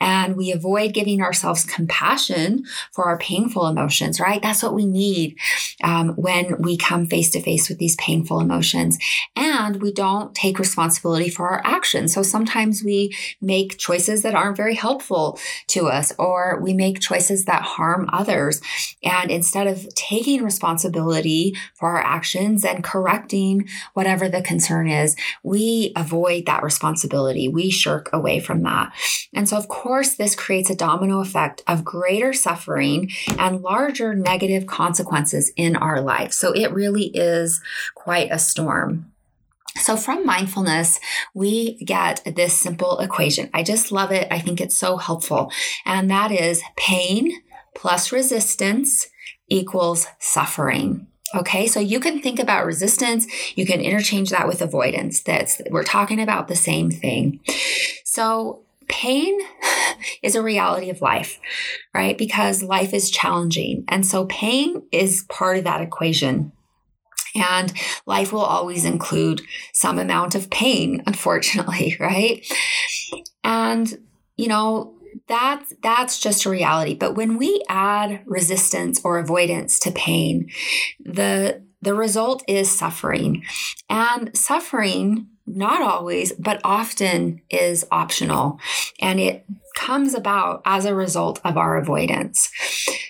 and 0.00 0.36
we 0.36 0.52
avoid 0.52 0.94
giving 0.94 1.20
ourselves 1.20 1.64
compassion 1.64 2.64
for 2.92 3.06
our 3.06 3.18
painful 3.18 3.66
emotions, 3.66 4.20
right? 4.20 4.40
That's 4.40 4.62
what 4.62 4.74
we 4.74 4.86
need 4.86 5.36
um, 5.82 6.10
when 6.10 6.60
we 6.62 6.76
come 6.76 7.06
face 7.06 7.30
to 7.30 7.40
face 7.40 7.68
with 7.68 7.78
these 7.78 7.96
painful 7.96 8.40
emotions. 8.40 8.98
And 9.36 9.82
we 9.82 9.92
don't 9.92 10.34
take 10.34 10.58
responsibility 10.58 11.28
for 11.28 11.48
our 11.48 11.62
actions. 11.64 12.14
So 12.14 12.22
sometimes 12.22 12.84
we 12.84 13.14
make 13.40 13.78
choices 13.78 14.22
that 14.22 14.34
aren't 14.34 14.56
very 14.56 14.74
helpful 14.74 15.38
to 15.68 15.88
us, 15.88 16.12
or 16.18 16.60
we 16.60 16.67
make 16.74 17.00
choices 17.00 17.44
that 17.44 17.62
harm 17.62 18.08
others. 18.12 18.60
And 19.02 19.30
instead 19.30 19.66
of 19.66 19.92
taking 19.94 20.42
responsibility 20.42 21.56
for 21.74 21.90
our 21.90 22.02
actions 22.02 22.64
and 22.64 22.84
correcting 22.84 23.68
whatever 23.94 24.28
the 24.28 24.42
concern 24.42 24.88
is, 24.88 25.16
we 25.42 25.92
avoid 25.96 26.46
that 26.46 26.62
responsibility. 26.62 27.48
We 27.48 27.70
shirk 27.70 28.10
away 28.12 28.40
from 28.40 28.62
that. 28.62 28.92
And 29.34 29.48
so, 29.48 29.56
of 29.56 29.68
course, 29.68 30.14
this 30.14 30.34
creates 30.34 30.70
a 30.70 30.76
domino 30.76 31.20
effect 31.20 31.62
of 31.66 31.84
greater 31.84 32.32
suffering 32.32 33.10
and 33.38 33.60
larger 33.60 34.14
negative 34.14 34.66
consequences 34.66 35.52
in 35.56 35.76
our 35.76 36.00
life. 36.00 36.32
So 36.32 36.52
it 36.52 36.72
really 36.72 37.06
is 37.14 37.60
quite 37.94 38.28
a 38.30 38.38
storm. 38.38 39.12
So, 39.80 39.96
from 39.96 40.26
mindfulness, 40.26 41.00
we 41.34 41.82
get 41.84 42.22
this 42.36 42.56
simple 42.58 42.98
equation. 42.98 43.50
I 43.54 43.62
just 43.62 43.92
love 43.92 44.12
it. 44.12 44.28
I 44.30 44.38
think 44.38 44.60
it's 44.60 44.76
so 44.76 44.96
helpful. 44.96 45.52
And 45.84 46.10
that 46.10 46.32
is 46.32 46.62
pain 46.76 47.32
plus 47.74 48.12
resistance 48.12 49.08
equals 49.48 50.06
suffering. 50.18 51.06
Okay, 51.34 51.66
so 51.66 51.78
you 51.78 52.00
can 52.00 52.22
think 52.22 52.38
about 52.38 52.64
resistance, 52.64 53.26
you 53.54 53.66
can 53.66 53.80
interchange 53.80 54.30
that 54.30 54.48
with 54.48 54.62
avoidance. 54.62 55.20
That's 55.20 55.60
we're 55.70 55.84
talking 55.84 56.20
about 56.20 56.48
the 56.48 56.56
same 56.56 56.90
thing. 56.90 57.40
So, 58.04 58.62
pain 58.88 59.38
is 60.22 60.34
a 60.34 60.42
reality 60.42 60.90
of 60.90 61.00
life, 61.00 61.38
right? 61.94 62.16
Because 62.16 62.62
life 62.62 62.92
is 62.92 63.10
challenging. 63.10 63.84
And 63.88 64.06
so 64.06 64.26
pain 64.26 64.82
is 64.90 65.24
part 65.28 65.58
of 65.58 65.64
that 65.64 65.82
equation. 65.82 66.52
And 67.34 67.72
life 68.06 68.32
will 68.32 68.40
always 68.40 68.84
include 68.84 69.42
some 69.72 69.98
amount 69.98 70.34
of 70.34 70.50
pain, 70.50 71.02
unfortunately, 71.06 71.96
right? 72.00 72.46
And, 73.44 73.98
you 74.36 74.48
know, 74.48 74.94
that's 75.26 75.72
that's 75.82 76.20
just 76.20 76.44
a 76.44 76.50
reality 76.50 76.94
but 76.94 77.14
when 77.14 77.38
we 77.38 77.62
add 77.68 78.20
resistance 78.26 79.00
or 79.04 79.18
avoidance 79.18 79.78
to 79.78 79.90
pain 79.90 80.48
the 81.00 81.62
the 81.80 81.94
result 81.94 82.42
is 82.46 82.70
suffering 82.70 83.42
and 83.88 84.36
suffering 84.36 85.26
not 85.48 85.82
always, 85.82 86.32
but 86.32 86.60
often 86.62 87.40
is 87.50 87.86
optional. 87.90 88.58
And 89.00 89.18
it 89.18 89.44
comes 89.74 90.14
about 90.14 90.62
as 90.64 90.84
a 90.84 90.94
result 90.94 91.40
of 91.44 91.56
our 91.56 91.76
avoidance. 91.76 92.50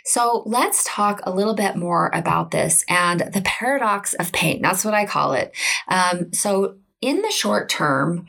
So 0.09 0.43
let's 0.47 0.85
talk 0.85 1.21
a 1.25 1.31
little 1.31 1.55
bit 1.55 1.77
more 1.77 2.11
about 2.15 2.51
this 2.51 2.83
and 2.89 3.21
the 3.21 3.43
paradox 3.45 4.15
of 4.15 4.33
pain. 4.33 4.63
That's 4.63 4.83
what 4.83 4.95
I 4.95 5.05
call 5.05 5.35
it. 5.35 5.55
Um, 5.87 6.33
so, 6.33 6.77
in 7.03 7.21
the 7.21 7.31
short 7.31 7.69
term, 7.69 8.27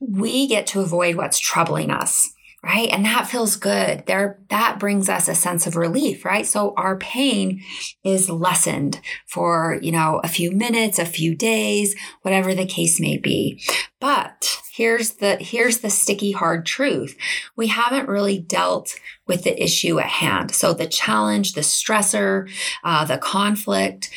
we 0.00 0.48
get 0.48 0.66
to 0.66 0.80
avoid 0.80 1.14
what's 1.14 1.38
troubling 1.38 1.92
us 1.92 2.34
right? 2.64 2.88
And 2.90 3.04
that 3.04 3.26
feels 3.26 3.56
good. 3.56 4.04
There 4.06 4.38
that 4.48 4.78
brings 4.78 5.08
us 5.08 5.28
a 5.28 5.34
sense 5.34 5.66
of 5.66 5.76
relief 5.76 6.24
right? 6.24 6.46
So 6.46 6.74
our 6.76 6.96
pain 6.96 7.62
is 8.04 8.30
lessened 8.30 9.00
for 9.26 9.78
you 9.82 9.92
know 9.92 10.20
a 10.22 10.28
few 10.28 10.52
minutes 10.52 10.98
a 10.98 11.04
few 11.04 11.34
days 11.34 11.94
whatever 12.22 12.54
the 12.54 12.66
case 12.66 13.00
may 13.00 13.16
be. 13.16 13.62
But 14.00 14.58
here's 14.72 15.12
the 15.14 15.36
here's 15.36 15.78
the 15.78 15.90
sticky 15.90 16.32
hard 16.32 16.64
truth. 16.64 17.16
We 17.56 17.68
haven't 17.68 18.08
really 18.08 18.38
dealt 18.38 18.94
with 19.26 19.44
the 19.44 19.62
issue 19.62 19.98
at 19.98 20.06
hand. 20.06 20.52
So 20.52 20.72
the 20.72 20.86
challenge 20.86 21.52
the 21.52 21.60
stressor 21.60 22.50
uh, 22.84 23.04
the 23.04 23.18
conflict 23.18 24.10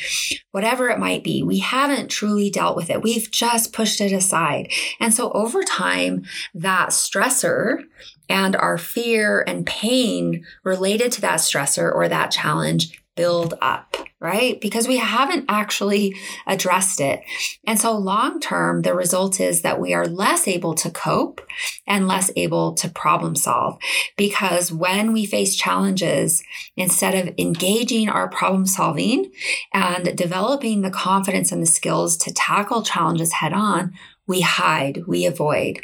whatever 0.50 0.88
it 0.88 0.98
might 0.98 1.22
be 1.22 1.42
we 1.42 1.58
haven't 1.58 2.10
truly 2.10 2.50
dealt 2.50 2.76
with 2.76 2.90
it. 2.90 3.02
We've 3.02 3.30
just 3.30 3.72
pushed 3.72 4.00
it 4.00 4.12
aside. 4.12 4.72
And 4.98 5.12
so 5.12 5.30
over 5.32 5.62
time 5.62 6.24
that 6.54 6.90
stressor 6.90 7.82
and 8.28 8.56
our 8.56 8.78
fear 8.78 9.44
and 9.46 9.66
pain 9.66 10.44
related 10.64 11.12
to 11.12 11.20
that 11.22 11.40
stressor 11.40 11.92
or 11.92 12.08
that 12.08 12.30
challenge 12.30 13.00
build 13.16 13.54
up, 13.62 13.96
right? 14.20 14.60
Because 14.60 14.86
we 14.86 14.98
haven't 14.98 15.46
actually 15.48 16.14
addressed 16.46 17.00
it. 17.00 17.22
And 17.66 17.80
so, 17.80 17.96
long 17.96 18.38
term, 18.40 18.82
the 18.82 18.94
result 18.94 19.40
is 19.40 19.62
that 19.62 19.80
we 19.80 19.94
are 19.94 20.06
less 20.06 20.46
able 20.46 20.74
to 20.74 20.90
cope 20.90 21.40
and 21.86 22.06
less 22.06 22.30
able 22.36 22.74
to 22.74 22.88
problem 22.88 23.34
solve. 23.34 23.78
Because 24.16 24.70
when 24.70 25.12
we 25.12 25.26
face 25.26 25.56
challenges, 25.56 26.44
instead 26.76 27.14
of 27.14 27.34
engaging 27.38 28.08
our 28.08 28.28
problem 28.28 28.66
solving 28.66 29.32
and 29.72 30.16
developing 30.16 30.82
the 30.82 30.90
confidence 30.90 31.50
and 31.50 31.62
the 31.62 31.66
skills 31.66 32.16
to 32.18 32.32
tackle 32.32 32.82
challenges 32.82 33.32
head 33.32 33.54
on, 33.54 33.94
we 34.26 34.40
hide, 34.40 35.04
we 35.06 35.24
avoid. 35.26 35.80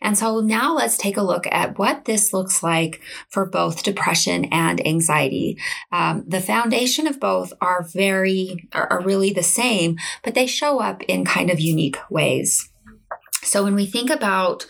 And 0.00 0.18
so 0.18 0.40
now 0.40 0.74
let's 0.74 0.96
take 0.96 1.16
a 1.16 1.22
look 1.22 1.46
at 1.50 1.78
what 1.78 2.04
this 2.04 2.32
looks 2.32 2.62
like 2.62 3.00
for 3.28 3.46
both 3.46 3.82
depression 3.82 4.46
and 4.46 4.84
anxiety. 4.86 5.58
Um, 5.92 6.24
the 6.26 6.40
foundation 6.40 7.06
of 7.06 7.20
both 7.20 7.52
are 7.60 7.82
very, 7.82 8.68
are, 8.72 8.92
are 8.92 9.02
really 9.02 9.32
the 9.32 9.42
same, 9.42 9.98
but 10.22 10.34
they 10.34 10.46
show 10.46 10.80
up 10.80 11.02
in 11.04 11.24
kind 11.24 11.50
of 11.50 11.60
unique 11.60 11.98
ways. 12.10 12.68
So 13.42 13.62
when 13.62 13.76
we 13.76 13.86
think 13.86 14.10
about 14.10 14.66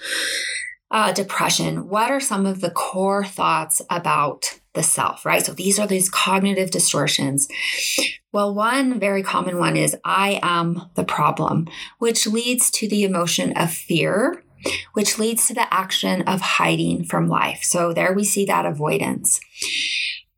uh, 0.90 1.12
depression, 1.12 1.88
what 1.88 2.11
are 2.11 2.21
some 2.21 2.47
of 2.47 2.61
the 2.61 2.71
core 2.71 3.25
thoughts 3.25 3.83
about 3.90 4.61
the 4.75 4.83
self, 4.83 5.25
right? 5.25 5.45
So 5.45 5.52
these 5.52 5.78
are 5.78 5.87
these 5.87 6.09
cognitive 6.09 6.71
distortions. 6.71 7.49
Well, 8.33 8.55
one 8.55 9.00
very 9.00 9.23
common 9.23 9.59
one 9.59 9.76
is 9.76 9.97
I 10.05 10.38
am 10.43 10.90
the 10.95 11.05
problem, 11.05 11.66
which 11.99 12.26
leads 12.26 12.71
to 12.73 12.88
the 12.88 13.02
emotion 13.02 13.57
of 13.57 13.73
fear, 13.73 14.45
which 14.93 15.19
leads 15.19 15.49
to 15.49 15.55
the 15.55 15.73
action 15.73 16.23
of 16.23 16.40
hiding 16.40 17.05
from 17.05 17.28
life. 17.28 17.61
So 17.62 17.93
there 17.93 18.12
we 18.12 18.25
see 18.25 18.45
that 18.45 18.66
avoidance. 18.66 19.40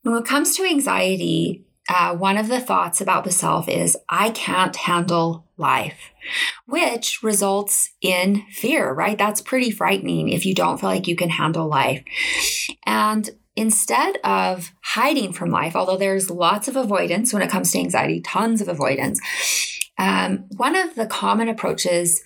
When 0.02 0.16
it 0.16 0.24
comes 0.24 0.56
to 0.56 0.64
anxiety, 0.64 1.64
uh, 1.88 2.14
one 2.14 2.36
of 2.36 2.48
the 2.48 2.60
thoughts 2.60 3.00
about 3.00 3.24
the 3.24 3.30
self 3.30 3.68
is 3.68 3.96
I 4.08 4.30
can't 4.30 4.76
handle 4.76 5.46
life, 5.56 6.12
which 6.66 7.22
results 7.22 7.90
in 8.00 8.44
fear, 8.50 8.92
right? 8.92 9.16
That's 9.16 9.40
pretty 9.40 9.70
frightening 9.70 10.28
if 10.28 10.44
you 10.44 10.54
don't 10.54 10.78
feel 10.78 10.90
like 10.90 11.08
you 11.08 11.16
can 11.16 11.30
handle 11.30 11.66
life. 11.66 12.04
And 12.84 13.30
instead 13.56 14.18
of 14.22 14.70
hiding 14.82 15.32
from 15.32 15.50
life, 15.50 15.74
although 15.74 15.96
there's 15.96 16.30
lots 16.30 16.68
of 16.68 16.76
avoidance 16.76 17.32
when 17.32 17.42
it 17.42 17.50
comes 17.50 17.72
to 17.72 17.78
anxiety, 17.78 18.20
tons 18.20 18.60
of 18.60 18.68
avoidance, 18.68 19.20
um, 19.98 20.44
one 20.56 20.76
of 20.76 20.94
the 20.94 21.06
common 21.06 21.48
approaches 21.48 22.22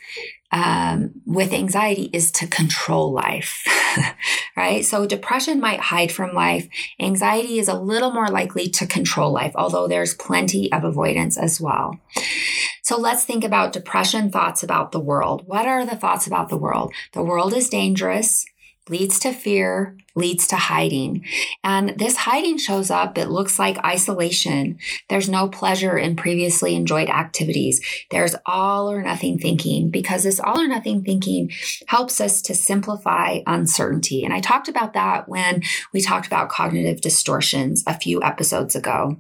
um, 0.53 1.13
with 1.25 1.53
anxiety 1.53 2.11
is 2.13 2.31
to 2.33 2.47
control 2.47 3.11
life, 3.13 3.67
right? 4.57 4.85
So 4.85 5.07
depression 5.07 5.61
might 5.61 5.81
hide 5.81 6.13
from 6.13 6.35
life. 6.35 6.69
Anxiety 7.01 7.59
is 7.59 7.69
a 7.69 7.79
little 7.79 8.13
more 8.13 8.29
likely 8.29 8.69
to 8.69 8.87
control 8.87 9.33
life, 9.33 9.53
although 9.55 9.89
there's 9.89 10.15
plenty 10.15 10.71
of 10.71 10.85
avoidance 10.85 11.39
as 11.39 11.61
well. 11.61 11.99
So 12.83 12.99
let's 12.99 13.25
think 13.25 13.45
about 13.45 13.73
depression 13.73 14.31
thoughts 14.31 14.63
about 14.63 14.93
the 14.93 15.01
world. 15.01 15.43
What 15.47 15.67
are 15.67 15.87
the 15.87 15.97
thoughts 15.97 16.27
about 16.27 16.51
the 16.51 16.59
world? 16.59 16.93
The 17.13 17.23
world 17.23 17.55
is 17.55 17.71
dangerous 17.71 18.45
leads 18.89 19.19
to 19.21 19.33
fear, 19.33 19.97
leads 20.15 20.47
to 20.49 20.57
hiding. 20.57 21.25
And 21.63 21.91
this 21.99 22.17
hiding 22.17 22.59
shows 22.59 22.91
up, 22.91 23.17
it 23.17 23.31
looks 23.31 23.59
like 23.59 23.85
isolation. 23.85 24.79
There's 25.09 25.29
no 25.29 25.49
pleasure 25.49 25.97
in 25.97 26.17
previously 26.17 26.75
enjoyed 26.75 27.09
activities. 27.09 27.81
There's 28.11 28.35
all 28.45 28.91
or 28.91 29.03
nothing 29.03 29.39
thinking 29.39 29.91
because 29.91 30.25
this 30.25 30.41
all 30.41 30.61
or 30.61 30.67
nothing 30.67 31.05
thinking 31.05 31.51
helps 31.87 32.21
us 32.21 32.43
to 32.43 32.55
simplify 32.55 33.39
uncertainty. 33.47 34.25
And 34.25 34.35
I 34.35 34.41
talked 34.41 34.69
about 34.69 34.95
that 34.95 35.29
when 35.29 35.63
we 35.93 36.01
talked 36.01 36.27
about 36.27 36.49
cognitive 36.49 37.01
distortions 37.01 37.85
a 37.87 37.99
few 37.99 38.23
episodes 38.23 38.75
ago. 38.75 39.17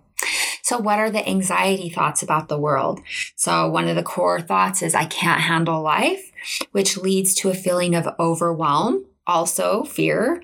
So, 0.62 0.78
what 0.78 1.00
are 1.00 1.10
the 1.10 1.28
anxiety 1.28 1.88
thoughts 1.88 2.22
about 2.22 2.48
the 2.48 2.58
world? 2.58 3.00
So, 3.34 3.68
one 3.68 3.88
of 3.88 3.96
the 3.96 4.02
core 4.04 4.40
thoughts 4.40 4.80
is 4.82 4.94
I 4.94 5.04
can't 5.04 5.40
handle 5.40 5.82
life, 5.82 6.30
which 6.70 6.96
leads 6.96 7.34
to 7.36 7.50
a 7.50 7.54
feeling 7.54 7.96
of 7.96 8.08
overwhelm 8.20 9.04
also 9.26 9.84
fear. 9.84 10.42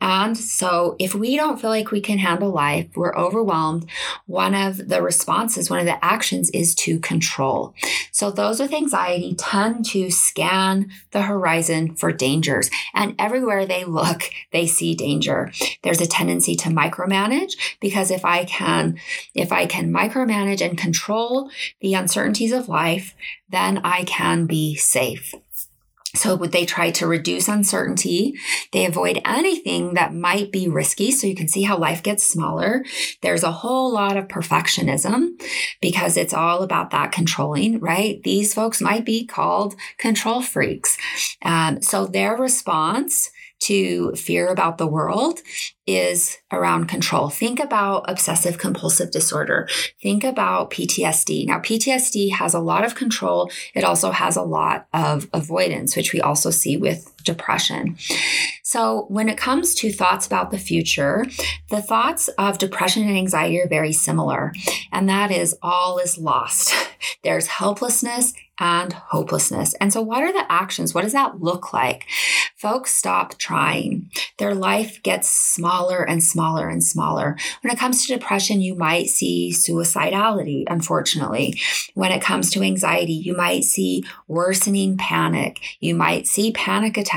And 0.00 0.36
so, 0.36 0.96
if 0.98 1.14
we 1.14 1.36
don't 1.36 1.60
feel 1.60 1.70
like 1.70 1.90
we 1.90 2.00
can 2.00 2.18
handle 2.18 2.50
life, 2.50 2.88
we're 2.96 3.16
overwhelmed, 3.16 3.88
one 4.26 4.54
of 4.54 4.88
the 4.88 5.00
responses, 5.02 5.70
one 5.70 5.78
of 5.78 5.86
the 5.86 6.04
actions 6.04 6.50
is 6.50 6.74
to 6.76 6.98
control. 6.98 7.74
So, 8.10 8.30
those 8.30 8.60
with 8.60 8.72
anxiety 8.72 9.34
tend 9.34 9.84
to 9.86 10.10
scan 10.10 10.90
the 11.12 11.22
horizon 11.22 11.94
for 11.94 12.12
dangers. 12.12 12.70
And 12.94 13.14
everywhere 13.18 13.64
they 13.64 13.84
look, 13.84 14.22
they 14.52 14.66
see 14.66 14.94
danger. 14.94 15.52
There's 15.82 16.00
a 16.00 16.06
tendency 16.06 16.56
to 16.56 16.68
micromanage 16.68 17.52
because 17.80 18.10
if 18.10 18.24
I 18.24 18.44
can, 18.44 18.98
if 19.34 19.52
I 19.52 19.66
can 19.66 19.92
micromanage 19.92 20.64
and 20.64 20.76
control 20.76 21.50
the 21.80 21.94
uncertainties 21.94 22.52
of 22.52 22.68
life, 22.68 23.14
then 23.48 23.78
I 23.84 24.04
can 24.04 24.46
be 24.46 24.74
safe. 24.74 25.34
So 26.14 26.34
would 26.34 26.52
they 26.52 26.66
try 26.66 26.90
to 26.92 27.06
reduce 27.06 27.48
uncertainty? 27.48 28.34
They 28.72 28.84
avoid 28.84 29.20
anything 29.24 29.94
that 29.94 30.14
might 30.14 30.52
be 30.52 30.68
risky. 30.68 31.10
So 31.10 31.26
you 31.26 31.34
can 31.34 31.48
see 31.48 31.62
how 31.62 31.78
life 31.78 32.02
gets 32.02 32.22
smaller. 32.22 32.84
There's 33.22 33.42
a 33.42 33.52
whole 33.52 33.92
lot 33.92 34.16
of 34.16 34.28
perfectionism 34.28 35.40
because 35.80 36.16
it's 36.16 36.34
all 36.34 36.62
about 36.62 36.90
that 36.90 37.12
controlling, 37.12 37.80
right? 37.80 38.22
These 38.22 38.52
folks 38.52 38.80
might 38.80 39.06
be 39.06 39.24
called 39.24 39.74
control 39.96 40.42
freaks. 40.42 40.98
Um, 41.42 41.80
so 41.80 42.06
their 42.06 42.36
response 42.36 43.30
to 43.62 44.12
fear 44.14 44.48
about 44.48 44.78
the 44.78 44.86
world 44.86 45.40
is 45.86 46.38
around 46.52 46.86
control. 46.86 47.28
Think 47.28 47.60
about 47.60 48.04
obsessive 48.08 48.58
compulsive 48.58 49.10
disorder. 49.10 49.68
Think 50.00 50.24
about 50.24 50.70
PTSD. 50.70 51.46
Now, 51.46 51.58
PTSD 51.58 52.32
has 52.32 52.54
a 52.54 52.60
lot 52.60 52.84
of 52.84 52.94
control. 52.94 53.50
It 53.74 53.84
also 53.84 54.10
has 54.10 54.36
a 54.36 54.42
lot 54.42 54.86
of 54.92 55.28
avoidance, 55.32 55.96
which 55.96 56.12
we 56.12 56.20
also 56.20 56.50
see 56.50 56.76
with 56.76 57.11
depression. 57.22 57.96
So, 58.62 59.06
when 59.08 59.28
it 59.28 59.36
comes 59.36 59.74
to 59.76 59.92
thoughts 59.92 60.26
about 60.26 60.50
the 60.50 60.58
future, 60.58 61.26
the 61.70 61.82
thoughts 61.82 62.28
of 62.38 62.58
depression 62.58 63.06
and 63.06 63.16
anxiety 63.16 63.60
are 63.60 63.68
very 63.68 63.92
similar, 63.92 64.52
and 64.92 65.08
that 65.08 65.30
is 65.30 65.56
all 65.62 65.98
is 65.98 66.18
lost. 66.18 66.74
There's 67.22 67.46
helplessness 67.46 68.32
and 68.58 68.92
hopelessness. 68.92 69.74
And 69.74 69.92
so, 69.92 70.00
what 70.00 70.22
are 70.22 70.32
the 70.32 70.50
actions? 70.50 70.94
What 70.94 71.02
does 71.02 71.12
that 71.12 71.40
look 71.40 71.72
like? 71.72 72.06
Folks 72.56 72.94
stop 72.94 73.36
trying. 73.38 74.08
Their 74.38 74.54
life 74.54 75.02
gets 75.02 75.28
smaller 75.28 76.08
and 76.08 76.22
smaller 76.22 76.68
and 76.68 76.82
smaller. 76.82 77.36
When 77.62 77.72
it 77.72 77.78
comes 77.78 78.06
to 78.06 78.14
depression, 78.14 78.60
you 78.60 78.76
might 78.76 79.08
see 79.08 79.52
suicidality, 79.52 80.62
unfortunately. 80.68 81.58
When 81.94 82.12
it 82.12 82.22
comes 82.22 82.52
to 82.52 82.62
anxiety, 82.62 83.14
you 83.14 83.36
might 83.36 83.64
see 83.64 84.04
worsening 84.28 84.96
panic. 84.96 85.58
You 85.80 85.96
might 85.96 86.28
see 86.28 86.52
panic 86.52 86.96
attacks. 86.96 87.11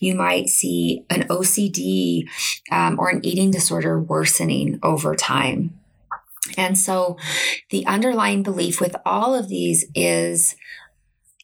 You 0.00 0.14
might 0.14 0.48
see 0.48 1.04
an 1.10 1.24
OCD 1.28 2.28
um, 2.70 2.98
or 2.98 3.08
an 3.08 3.24
eating 3.24 3.50
disorder 3.50 4.00
worsening 4.00 4.78
over 4.82 5.14
time. 5.14 5.78
And 6.56 6.78
so 6.78 7.16
the 7.70 7.86
underlying 7.86 8.42
belief 8.42 8.80
with 8.80 8.96
all 9.04 9.34
of 9.34 9.48
these 9.48 9.86
is 9.94 10.56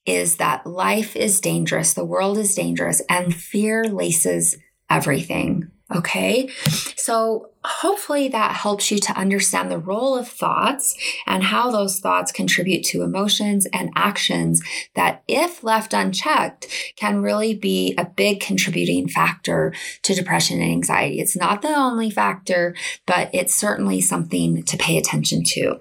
is 0.07 0.37
that 0.37 0.67
life 0.67 1.15
is 1.15 1.41
dangerous, 1.41 1.93
the 1.93 2.05
world 2.05 2.39
is 2.39 2.55
dangerous, 2.55 3.03
and 3.09 3.35
fear 3.35 3.85
laces 3.85 4.57
everything. 4.89 5.71
Okay. 5.95 6.49
So 6.97 7.51
hopefully 7.65 8.29
that 8.29 8.53
helps 8.53 8.91
you 8.91 8.99
to 8.99 9.13
understand 9.13 9.71
the 9.71 9.79
role 9.79 10.17
of 10.17 10.29
thoughts 10.29 10.95
and 11.27 11.43
how 11.43 11.71
those 11.71 11.99
thoughts 11.99 12.33
contribute 12.33 12.85
to 12.85 13.03
emotions 13.03 13.67
and 13.73 13.91
actions 13.97 14.63
that, 14.95 15.23
if 15.29 15.63
left 15.65 15.93
unchecked, 15.93 16.69
can 16.97 17.23
really 17.23 17.55
be 17.55 17.95
a 17.99 18.05
big 18.05 18.41
contributing 18.41 19.09
factor 19.09 19.75
to 20.03 20.15
depression 20.15 20.61
and 20.61 20.71
anxiety. 20.71 21.21
It's 21.21 21.37
not 21.37 21.61
the 21.61 21.75
only 21.75 22.11
factor, 22.11 22.75
but 23.07 23.29
it's 23.35 23.55
certainly 23.55 24.01
something 24.01 24.63
to 24.63 24.77
pay 24.77 24.97
attention 24.97 25.43
to. 25.45 25.81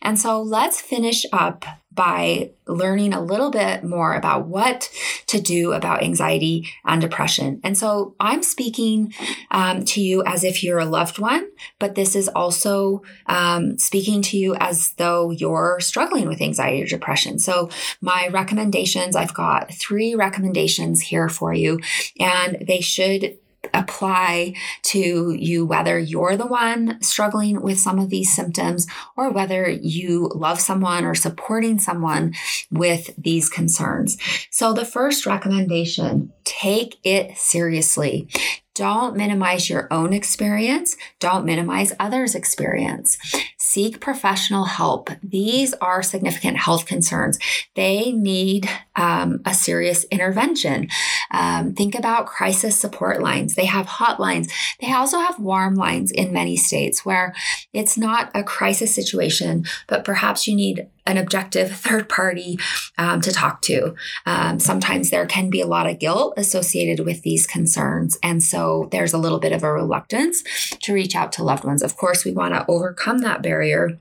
And 0.00 0.18
so 0.18 0.40
let's 0.40 0.80
finish 0.80 1.24
up 1.32 1.64
by 1.94 2.50
learning 2.66 3.12
a 3.12 3.20
little 3.20 3.50
bit 3.50 3.82
more 3.84 4.14
about 4.14 4.46
what 4.46 4.90
to 5.26 5.40
do 5.40 5.72
about 5.72 6.02
anxiety 6.02 6.68
and 6.84 7.00
depression. 7.00 7.60
And 7.64 7.76
so 7.76 8.14
I'm 8.20 8.42
speaking 8.42 9.12
um, 9.50 9.84
to 9.86 10.00
you 10.00 10.22
as 10.24 10.44
if 10.44 10.62
you're 10.62 10.78
a 10.78 10.84
loved 10.84 11.18
one, 11.18 11.48
but 11.78 11.94
this 11.94 12.14
is 12.14 12.28
also 12.28 13.02
um, 13.26 13.78
speaking 13.78 14.22
to 14.22 14.38
you 14.38 14.54
as 14.56 14.92
though 14.92 15.30
you're 15.30 15.80
struggling 15.80 16.28
with 16.28 16.40
anxiety 16.40 16.82
or 16.82 16.86
depression. 16.86 17.38
So 17.38 17.68
my 18.00 18.28
recommendations, 18.28 19.16
I've 19.16 19.34
got 19.34 19.74
three 19.74 20.14
recommendations 20.14 21.00
here 21.00 21.28
for 21.28 21.52
you, 21.52 21.80
and 22.18 22.64
they 22.66 22.80
should 22.80 23.38
apply 23.74 24.54
to 24.82 25.32
you 25.32 25.64
whether 25.64 25.98
you're 25.98 26.36
the 26.36 26.46
one 26.46 27.00
struggling 27.00 27.60
with 27.60 27.78
some 27.78 27.98
of 27.98 28.10
these 28.10 28.34
symptoms 28.34 28.86
or 29.16 29.30
whether 29.30 29.68
you 29.68 30.30
love 30.34 30.60
someone 30.60 31.04
or 31.04 31.14
supporting 31.14 31.78
someone 31.78 32.34
with 32.70 33.14
these 33.16 33.48
concerns. 33.48 34.18
So, 34.50 34.72
the 34.72 34.84
first 34.84 35.26
recommendation 35.26 36.32
take 36.44 36.98
it 37.04 37.36
seriously. 37.36 38.28
Don't 38.74 39.16
minimize 39.16 39.68
your 39.68 39.86
own 39.90 40.14
experience. 40.14 40.96
Don't 41.18 41.44
minimize 41.44 41.92
others' 42.00 42.34
experience. 42.34 43.18
Seek 43.58 44.00
professional 44.00 44.64
help. 44.64 45.10
These 45.22 45.74
are 45.74 46.02
significant 46.02 46.56
health 46.56 46.86
concerns. 46.86 47.38
They 47.74 48.12
need 48.12 48.68
um, 48.96 49.42
a 49.44 49.52
serious 49.52 50.04
intervention. 50.04 50.88
Um, 51.30 51.74
think 51.74 51.94
about 51.94 52.26
crisis 52.26 52.78
support 52.78 53.20
lines. 53.20 53.54
They 53.54 53.66
have 53.66 53.86
hotlines. 53.86 54.50
They 54.80 54.92
also 54.92 55.18
have 55.18 55.38
warm 55.38 55.74
lines 55.74 56.10
in 56.10 56.32
many 56.32 56.56
states 56.56 57.04
where 57.04 57.34
it's 57.72 57.98
not 57.98 58.30
a 58.34 58.42
crisis 58.42 58.94
situation, 58.94 59.66
but 59.86 60.04
perhaps 60.04 60.46
you 60.46 60.56
need 60.56 60.88
an 61.06 61.18
objective 61.18 61.76
third 61.76 62.08
party 62.08 62.58
um, 62.98 63.20
to 63.20 63.32
talk 63.32 63.62
to. 63.62 63.94
Um, 64.26 64.58
sometimes 64.58 65.10
there 65.10 65.26
can 65.26 65.50
be 65.50 65.60
a 65.60 65.66
lot 65.66 65.88
of 65.88 65.98
guilt 65.98 66.34
associated 66.36 67.04
with 67.04 67.22
these 67.22 67.46
concerns. 67.46 68.18
And 68.22 68.42
so 68.42 68.88
there's 68.90 69.12
a 69.12 69.18
little 69.18 69.40
bit 69.40 69.52
of 69.52 69.62
a 69.62 69.72
reluctance 69.72 70.42
to 70.82 70.92
reach 70.92 71.14
out 71.14 71.32
to 71.32 71.44
loved 71.44 71.64
ones. 71.64 71.82
Of 71.82 71.96
course, 71.96 72.24
we 72.24 72.32
want 72.32 72.54
to 72.54 72.64
overcome 72.68 73.18
that 73.18 73.42
barrier 73.42 73.98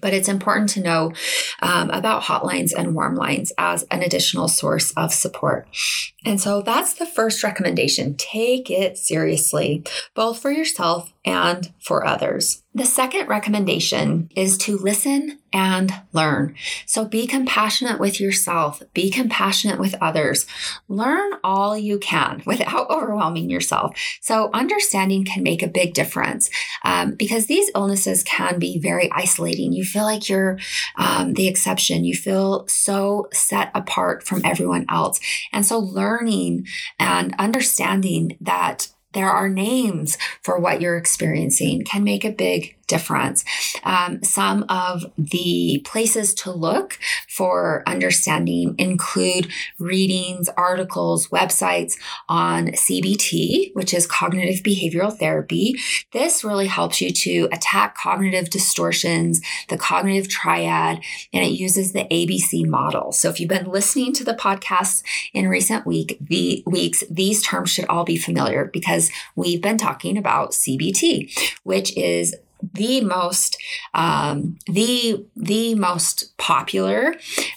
but 0.00 0.12
it's 0.12 0.28
important 0.28 0.68
to 0.70 0.82
know 0.82 1.12
um, 1.62 1.90
about 1.90 2.24
hotlines 2.24 2.72
and 2.76 2.94
warm 2.94 3.14
lines 3.14 3.52
as 3.56 3.84
an 3.84 4.02
additional 4.02 4.48
source 4.48 4.92
of 4.92 5.12
support. 5.12 5.68
And 6.24 6.40
so 6.40 6.60
that's 6.60 6.94
the 6.94 7.06
first 7.06 7.42
recommendation. 7.44 8.16
Take 8.16 8.70
it 8.70 8.98
seriously, 8.98 9.84
both 10.14 10.40
for 10.40 10.50
yourself 10.50 11.12
and 11.24 11.72
for 11.78 12.04
others. 12.04 12.64
The 12.76 12.84
second 12.84 13.26
recommendation 13.26 14.28
is 14.36 14.58
to 14.58 14.76
listen 14.76 15.38
and 15.50 15.94
learn. 16.12 16.56
So 16.84 17.06
be 17.06 17.26
compassionate 17.26 17.98
with 17.98 18.20
yourself, 18.20 18.82
be 18.92 19.08
compassionate 19.08 19.80
with 19.80 19.94
others. 20.02 20.44
Learn 20.86 21.32
all 21.42 21.78
you 21.78 21.98
can 21.98 22.42
without 22.46 22.90
overwhelming 22.90 23.48
yourself. 23.48 23.98
So, 24.20 24.50
understanding 24.52 25.24
can 25.24 25.42
make 25.42 25.62
a 25.62 25.68
big 25.68 25.94
difference 25.94 26.50
um, 26.84 27.14
because 27.14 27.46
these 27.46 27.70
illnesses 27.74 28.22
can 28.22 28.58
be 28.58 28.78
very 28.78 29.10
isolating. 29.10 29.72
You 29.72 29.82
feel 29.84 30.04
like 30.04 30.28
you're 30.28 30.58
um, 30.96 31.32
the 31.32 31.48
exception, 31.48 32.04
you 32.04 32.14
feel 32.14 32.68
so 32.68 33.28
set 33.32 33.70
apart 33.74 34.22
from 34.22 34.42
everyone 34.44 34.84
else. 34.90 35.18
And 35.50 35.64
so, 35.64 35.78
learning 35.78 36.66
and 36.98 37.34
understanding 37.38 38.36
that 38.42 38.88
there 39.12 39.30
are 39.30 39.48
names 39.48 40.18
for 40.42 40.58
what 40.58 40.80
you're 40.80 40.96
experiencing 40.96 41.84
can 41.84 42.04
make 42.04 42.24
a 42.24 42.30
big 42.30 42.75
difference. 42.86 43.44
Um, 43.84 44.22
some 44.22 44.64
of 44.68 45.04
the 45.18 45.82
places 45.84 46.34
to 46.34 46.52
look 46.52 46.98
for 47.28 47.82
understanding 47.86 48.74
include 48.78 49.50
readings, 49.78 50.48
articles, 50.56 51.28
websites 51.28 51.94
on 52.28 52.68
CBT, 52.68 53.74
which 53.74 53.92
is 53.92 54.06
cognitive 54.06 54.62
behavioral 54.62 55.16
therapy. 55.16 55.74
This 56.12 56.44
really 56.44 56.66
helps 56.66 57.00
you 57.00 57.10
to 57.10 57.48
attack 57.52 57.96
cognitive 57.96 58.50
distortions, 58.50 59.40
the 59.68 59.76
cognitive 59.76 60.28
triad, 60.28 61.00
and 61.32 61.44
it 61.44 61.52
uses 61.52 61.92
the 61.92 62.04
ABC 62.04 62.66
model. 62.66 63.12
So 63.12 63.28
if 63.28 63.40
you've 63.40 63.48
been 63.48 63.70
listening 63.70 64.12
to 64.14 64.24
the 64.24 64.34
podcast 64.34 65.02
in 65.34 65.48
recent 65.48 65.86
week, 65.86 66.18
the 66.20 66.62
weeks, 66.66 67.02
these 67.10 67.42
terms 67.42 67.70
should 67.70 67.86
all 67.86 68.04
be 68.04 68.16
familiar 68.16 68.66
because 68.72 69.10
we've 69.34 69.60
been 69.60 69.78
talking 69.78 70.16
about 70.16 70.52
CBT, 70.52 71.32
which 71.64 71.96
is 71.96 72.34
the 72.72 73.00
most 73.00 73.56
um, 73.94 74.58
the 74.66 75.24
the 75.36 75.74
most 75.74 76.36
popular 76.38 77.14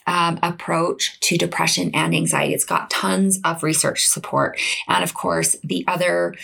um, 0.08 0.40
approach 0.42 1.20
to 1.22 1.38
depression 1.38 1.92
and 1.94 2.14
anxiety. 2.14 2.54
It's 2.54 2.66
got 2.66 2.90
tons 2.90 3.40
of 3.44 3.64
research 3.64 4.08
support, 4.08 4.60
and 4.88 5.04
of 5.04 5.14
course, 5.14 5.56
the 5.64 5.86
other 5.88 6.36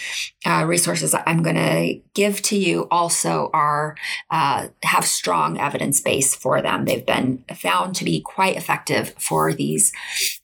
uh, 0.46 0.66
resources 0.66 1.16
I'm 1.26 1.44
going 1.44 1.56
to 1.56 2.00
give 2.14 2.42
to 2.44 2.58
you 2.58 2.88
also 2.92 3.50
are 3.54 3.96
uh, 4.30 4.68
have 4.84 5.06
strong 5.06 5.60
evidence 5.60 6.02
base 6.02 6.36
for 6.36 6.62
them. 6.62 6.86
They've 6.86 7.06
been 7.06 7.44
found 7.56 7.96
to 7.96 8.06
be 8.06 8.22
quite 8.22 8.56
effective 8.56 9.16
for 9.18 9.54
these 9.54 9.92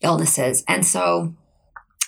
illnesses, 0.02 0.64
and 0.68 0.86
so 0.86 1.34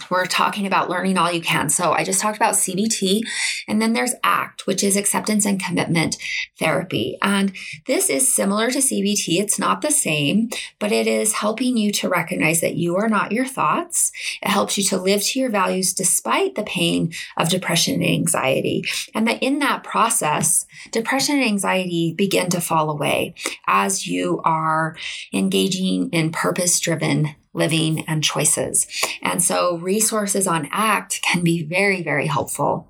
we're 0.09 0.25
talking 0.25 0.65
about 0.65 0.89
learning 0.89 1.17
all 1.17 1.31
you 1.31 1.41
can. 1.41 1.69
So 1.69 1.91
I 1.91 2.03
just 2.03 2.21
talked 2.21 2.37
about 2.37 2.55
CBT. 2.55 3.21
And 3.67 3.81
then 3.81 3.93
there's 3.93 4.13
ACT, 4.23 4.65
which 4.65 4.83
is 4.83 4.97
acceptance 4.97 5.45
and 5.45 5.61
commitment 5.61 6.17
therapy. 6.59 7.17
And 7.21 7.53
this 7.87 8.09
is 8.09 8.33
similar 8.33 8.69
to 8.71 8.79
CBT. 8.79 9.39
It's 9.39 9.59
not 9.59 9.81
the 9.81 9.91
same, 9.91 10.49
but 10.79 10.91
it 10.91 11.07
is 11.07 11.33
helping 11.33 11.77
you 11.77 11.91
to 11.93 12.09
recognize 12.09 12.61
that 12.61 12.75
you 12.75 12.95
are 12.95 13.09
not 13.09 13.31
your 13.31 13.45
thoughts. 13.45 14.11
It 14.41 14.49
helps 14.49 14.77
you 14.77 14.83
to 14.85 14.97
live 14.97 15.21
to 15.23 15.39
your 15.39 15.49
values 15.49 15.93
despite 15.93 16.55
the 16.55 16.63
pain 16.63 17.13
of 17.37 17.49
depression 17.49 17.95
and 17.95 18.03
anxiety. 18.03 18.83
And 19.13 19.27
that 19.27 19.41
in 19.41 19.59
that 19.59 19.83
process, 19.83 20.65
depression 20.91 21.35
and 21.35 21.45
anxiety 21.45 22.13
begin 22.13 22.49
to 22.49 22.61
fall 22.61 22.89
away 22.89 23.35
as 23.67 24.07
you 24.07 24.41
are 24.43 24.95
engaging 25.33 26.09
in 26.09 26.31
purpose 26.31 26.79
driven 26.79 27.35
living, 27.53 28.05
and 28.07 28.23
choices. 28.23 28.87
And 29.21 29.43
so 29.43 29.77
resources 29.77 30.47
on 30.47 30.67
ACT 30.71 31.21
can 31.21 31.43
be 31.43 31.63
very, 31.63 32.01
very 32.01 32.27
helpful. 32.27 32.87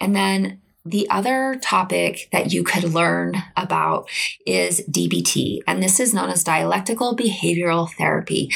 And 0.00 0.14
then 0.14 0.60
the 0.84 1.10
other 1.10 1.58
topic 1.60 2.28
that 2.30 2.52
you 2.52 2.62
could 2.62 2.84
learn 2.84 3.34
about 3.56 4.08
is 4.46 4.82
DBT, 4.88 5.58
and 5.66 5.82
this 5.82 5.98
is 5.98 6.14
known 6.14 6.30
as 6.30 6.44
dialectical 6.44 7.16
behavioral 7.16 7.90
therapy. 7.92 8.52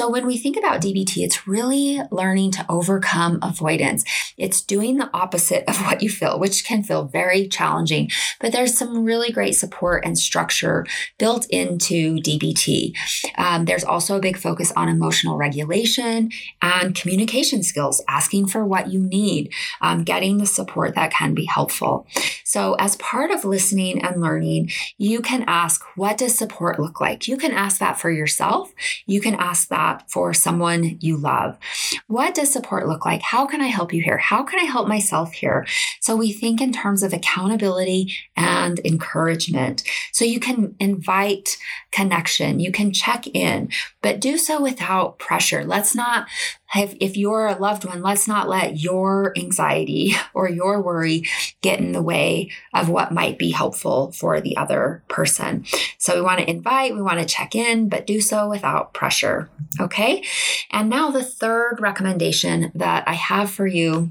So, 0.00 0.08
when 0.08 0.26
we 0.26 0.38
think 0.38 0.56
about 0.56 0.80
DBT, 0.80 1.18
it's 1.18 1.46
really 1.46 2.00
learning 2.10 2.52
to 2.52 2.64
overcome 2.70 3.38
avoidance. 3.42 4.02
It's 4.38 4.62
doing 4.62 4.96
the 4.96 5.10
opposite 5.12 5.62
of 5.68 5.76
what 5.84 6.02
you 6.02 6.08
feel, 6.08 6.40
which 6.40 6.64
can 6.64 6.82
feel 6.82 7.04
very 7.04 7.46
challenging, 7.46 8.10
but 8.40 8.50
there's 8.50 8.78
some 8.78 9.04
really 9.04 9.30
great 9.30 9.56
support 9.56 10.06
and 10.06 10.18
structure 10.18 10.86
built 11.18 11.46
into 11.50 12.16
DBT. 12.16 12.94
Um, 13.36 13.66
there's 13.66 13.84
also 13.84 14.16
a 14.16 14.20
big 14.20 14.38
focus 14.38 14.72
on 14.74 14.88
emotional 14.88 15.36
regulation 15.36 16.30
and 16.62 16.94
communication 16.94 17.62
skills, 17.62 18.02
asking 18.08 18.46
for 18.46 18.64
what 18.64 18.90
you 18.90 19.00
need, 19.00 19.52
um, 19.82 20.02
getting 20.02 20.38
the 20.38 20.46
support 20.46 20.94
that 20.94 21.12
can 21.12 21.34
be 21.34 21.44
helpful 21.44 21.60
helpful. 21.70 22.06
So, 22.44 22.74
as 22.78 22.96
part 22.96 23.30
of 23.30 23.44
listening 23.44 24.02
and 24.02 24.20
learning, 24.20 24.70
you 24.96 25.20
can 25.20 25.44
ask, 25.46 25.82
What 25.96 26.18
does 26.18 26.36
support 26.36 26.80
look 26.80 27.00
like? 27.00 27.28
You 27.28 27.36
can 27.36 27.52
ask 27.52 27.78
that 27.80 28.00
for 28.00 28.10
yourself. 28.10 28.72
You 29.06 29.20
can 29.20 29.34
ask 29.34 29.68
that 29.68 29.89
for 30.10 30.34
someone 30.34 30.98
you 31.00 31.16
love. 31.16 31.58
What 32.06 32.34
does 32.34 32.52
support 32.52 32.88
look 32.88 33.04
like? 33.04 33.22
How 33.22 33.46
can 33.46 33.60
I 33.60 33.66
help 33.66 33.92
you 33.92 34.02
here? 34.02 34.18
How 34.18 34.42
can 34.42 34.58
I 34.58 34.64
help 34.64 34.88
myself 34.88 35.32
here? 35.32 35.66
So, 36.00 36.16
we 36.16 36.32
think 36.32 36.60
in 36.60 36.72
terms 36.72 37.02
of 37.02 37.12
accountability 37.12 38.14
and 38.36 38.80
encouragement. 38.84 39.82
So, 40.12 40.24
you 40.24 40.40
can 40.40 40.74
invite 40.78 41.56
connection, 41.92 42.60
you 42.60 42.72
can 42.72 42.92
check 42.92 43.26
in, 43.28 43.70
but 44.02 44.20
do 44.20 44.38
so 44.38 44.62
without 44.62 45.18
pressure. 45.18 45.64
Let's 45.64 45.94
not 45.94 46.26
if, 46.74 46.94
if 47.00 47.16
you're 47.16 47.46
a 47.46 47.58
loved 47.58 47.84
one, 47.84 48.02
let's 48.02 48.28
not 48.28 48.48
let 48.48 48.78
your 48.78 49.32
anxiety 49.36 50.14
or 50.34 50.48
your 50.48 50.80
worry 50.80 51.24
get 51.60 51.80
in 51.80 51.92
the 51.92 52.02
way 52.02 52.50
of 52.72 52.88
what 52.88 53.12
might 53.12 53.38
be 53.38 53.50
helpful 53.50 54.12
for 54.12 54.40
the 54.40 54.56
other 54.56 55.02
person. 55.08 55.64
So 55.98 56.14
we 56.14 56.22
want 56.22 56.40
to 56.40 56.50
invite, 56.50 56.94
we 56.94 57.02
want 57.02 57.18
to 57.20 57.24
check 57.24 57.54
in, 57.54 57.88
but 57.88 58.06
do 58.06 58.20
so 58.20 58.48
without 58.48 58.94
pressure. 58.94 59.48
Okay. 59.80 60.24
And 60.70 60.88
now 60.88 61.10
the 61.10 61.24
third 61.24 61.78
recommendation 61.80 62.70
that 62.74 63.06
I 63.06 63.14
have 63.14 63.50
for 63.50 63.66
you 63.66 64.10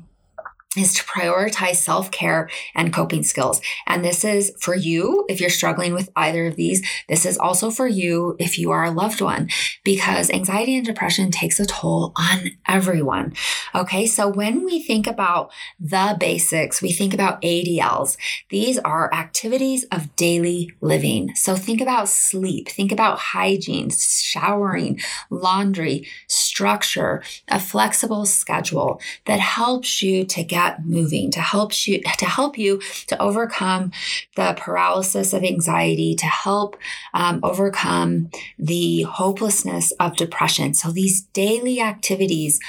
is 0.80 0.94
to 0.96 1.04
prioritize 1.04 1.76
self 1.76 2.12
care 2.12 2.50
and 2.76 2.94
coping 2.94 3.24
skills. 3.24 3.62
And 3.88 4.04
this 4.04 4.24
is 4.24 4.54
for 4.60 4.76
you 4.76 5.26
if 5.30 5.40
you're 5.40 5.50
struggling 5.50 5.94
with 5.94 6.10
either 6.16 6.48
of 6.48 6.56
these. 6.56 6.86
This 7.08 7.26
is 7.26 7.38
also 7.38 7.70
for 7.70 7.88
you 7.88 8.36
if 8.40 8.58
you 8.58 8.72
are 8.72 8.86
a 8.86 8.92
loved 8.92 9.22
one, 9.22 9.50
because 9.84 10.30
anxiety 10.30 10.76
and 10.76 10.86
depression 10.86 11.32
takes 11.32 11.60
a 11.60 11.66
toll 11.66 12.14
on 12.16 12.52
everyone. 12.68 13.34
Okay. 13.74 14.06
So 14.06 14.28
when 14.28 14.66
we 14.66 14.82
think 14.82 15.08
about 15.08 15.52
the 15.80 16.16
basics, 16.20 16.82
we 16.82 16.92
think 16.92 17.14
about 17.14 17.42
ADLs. 17.42 18.18
These 18.50 18.78
are 18.80 19.14
activities 19.14 19.86
of 19.92 20.16
daily 20.16 20.72
living. 20.82 21.36
So 21.36 21.56
think 21.56 21.82
about 21.82 22.10
sleep, 22.10 22.70
think 22.70 22.92
about 22.92 23.20
hygiene, 23.20 23.90
showering, 23.90 25.00
laundry, 25.30 26.08
structure, 26.28 27.24
a 27.48 27.60
flexible 27.60 28.26
schedule 28.26 29.02
that 29.26 29.40
helps 29.40 30.02
you 30.02 30.26
to 30.26 30.44
get 30.44 30.69
get 30.70 30.86
moving 30.86 31.32
to 31.32 31.40
help 31.40 31.88
you 31.88 32.02
to 32.02 32.26
help 32.26 32.58
you 32.58 32.80
to 33.08 33.22
overcome 33.22 33.92
the 34.36 34.54
paralysis 34.58 35.34
of 35.34 35.44
anxiety 35.44 36.16
to 36.16 36.26
help 36.26 36.78
um, 37.14 37.40
overcome 37.44 38.30
the 38.58 39.04
hopelessness 39.04 39.92
of 40.00 40.16
depression. 40.16 40.74
So 40.74 40.92
these 40.92 41.22
daily 41.34 41.82
activities 41.82 42.60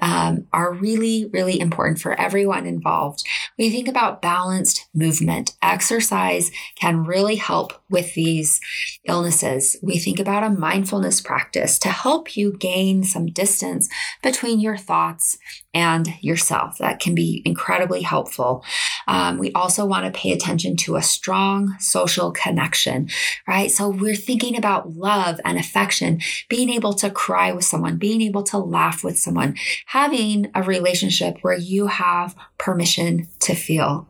um, 0.00 0.46
are 0.52 0.72
really 0.72 1.26
really 1.32 1.60
important 1.60 2.00
for 2.00 2.18
everyone 2.20 2.66
involved. 2.66 3.24
We 3.58 3.70
think 3.70 3.88
about 3.88 4.22
balanced 4.22 4.88
movement 4.94 5.56
exercise 5.62 6.50
can 6.76 7.04
really 7.04 7.36
help 7.36 7.72
with 7.88 8.14
these 8.14 8.60
illnesses. 9.04 9.76
We 9.82 9.98
think 9.98 10.18
about 10.18 10.44
a 10.44 10.50
mindfulness 10.50 11.20
practice 11.20 11.78
to 11.80 11.88
help 11.88 12.36
you 12.36 12.52
gain 12.52 13.04
some 13.04 13.26
distance 13.26 13.88
between 14.22 14.60
your 14.60 14.76
thoughts 14.76 15.38
and 15.72 16.14
yourself. 16.20 16.78
That 16.78 17.00
can 17.00 17.14
be 17.14 17.42
incredibly 17.44 18.02
helpful. 18.02 18.64
Um, 19.06 19.38
we 19.38 19.52
also 19.52 19.86
want 19.86 20.04
to 20.04 20.18
pay 20.18 20.32
attention 20.32 20.76
to 20.78 20.96
a 20.96 21.02
strong 21.02 21.76
social 21.78 22.32
connection, 22.32 23.08
right? 23.46 23.70
So 23.70 23.88
we're 23.88 24.16
thinking 24.16 24.56
about 24.56 24.96
love 24.96 25.40
and 25.44 25.58
affection, 25.58 26.20
being 26.48 26.70
able 26.70 26.92
to 26.94 27.10
cry 27.10 27.52
with 27.52 27.64
someone, 27.64 27.98
being 27.98 28.20
able 28.22 28.42
to 28.44 28.58
laugh 28.58 29.04
with 29.04 29.18
someone, 29.18 29.56
having 29.86 30.50
a 30.54 30.62
relationship 30.62 31.38
where 31.42 31.56
you 31.56 31.86
have 31.86 32.34
permission 32.60 33.26
to 33.40 33.54
feel. 33.54 34.06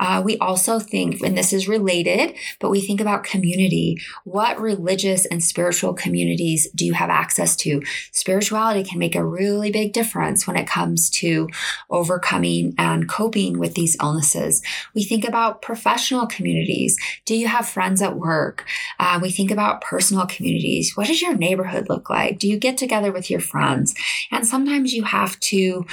Uh, 0.00 0.20
we 0.24 0.36
also 0.38 0.80
think, 0.80 1.20
and 1.22 1.38
this 1.38 1.52
is 1.52 1.68
related, 1.68 2.34
but 2.58 2.68
we 2.68 2.80
think 2.80 3.00
about 3.00 3.22
community. 3.22 3.96
What 4.24 4.60
religious 4.60 5.24
and 5.26 5.42
spiritual 5.42 5.94
communities 5.94 6.68
do 6.74 6.84
you 6.84 6.92
have 6.94 7.08
access 7.08 7.54
to? 7.56 7.82
Spirituality 8.10 8.82
can 8.82 8.98
make 8.98 9.14
a 9.14 9.24
really 9.24 9.70
big 9.70 9.92
difference 9.92 10.44
when 10.44 10.56
it 10.56 10.66
comes 10.66 11.08
to 11.10 11.48
overcoming 11.88 12.74
and 12.78 13.08
coping 13.08 13.60
with 13.60 13.74
these 13.74 13.96
illnesses. 14.02 14.60
We 14.92 15.04
think 15.04 15.26
about 15.26 15.62
professional 15.62 16.26
communities. 16.26 16.98
Do 17.24 17.36
you 17.36 17.46
have 17.46 17.68
friends 17.68 18.02
at 18.02 18.16
work? 18.16 18.66
Uh, 18.98 19.20
we 19.22 19.30
think 19.30 19.52
about 19.52 19.82
personal 19.82 20.26
communities. 20.26 20.96
What 20.96 21.06
does 21.06 21.22
your 21.22 21.36
neighborhood 21.36 21.88
look 21.88 22.10
like? 22.10 22.40
Do 22.40 22.48
you 22.48 22.58
get 22.58 22.76
together 22.76 23.12
with 23.12 23.30
your 23.30 23.40
friends? 23.40 23.94
And 24.32 24.44
sometimes 24.44 24.92
you 24.92 25.04
have 25.04 25.38
to 25.40 25.86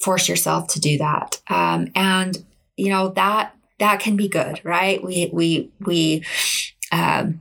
force 0.00 0.30
yourself 0.30 0.68
to 0.68 0.80
do 0.80 0.96
that. 0.96 1.41
Um, 1.48 1.88
and 1.94 2.36
you 2.76 2.90
know 2.90 3.10
that 3.10 3.54
that 3.78 4.00
can 4.00 4.16
be 4.16 4.28
good, 4.28 4.60
right? 4.64 5.02
We 5.02 5.30
we 5.32 5.70
we. 5.80 6.24
Um, 6.90 7.40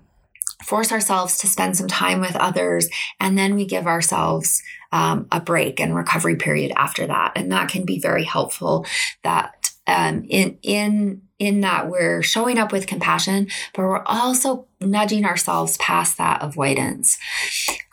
force 0.63 0.91
ourselves 0.91 1.37
to 1.39 1.47
spend 1.47 1.75
some 1.75 1.87
time 1.87 2.21
with 2.21 2.35
others 2.35 2.87
and 3.19 3.37
then 3.37 3.55
we 3.55 3.65
give 3.65 3.87
ourselves 3.87 4.61
um, 4.91 5.27
a 5.31 5.39
break 5.39 5.79
and 5.79 5.95
recovery 5.95 6.35
period 6.35 6.71
after 6.75 7.07
that 7.07 7.31
and 7.35 7.51
that 7.51 7.69
can 7.69 7.83
be 7.83 7.99
very 7.99 8.23
helpful 8.23 8.85
that 9.23 9.71
um, 9.87 10.23
in 10.29 10.57
in 10.61 11.21
in 11.39 11.61
that 11.61 11.89
we're 11.89 12.21
showing 12.21 12.57
up 12.57 12.71
with 12.71 12.87
compassion 12.87 13.47
but 13.73 13.81
we're 13.81 14.03
also 14.03 14.67
nudging 14.79 15.25
ourselves 15.25 15.77
past 15.77 16.17
that 16.17 16.41
avoidance 16.41 17.17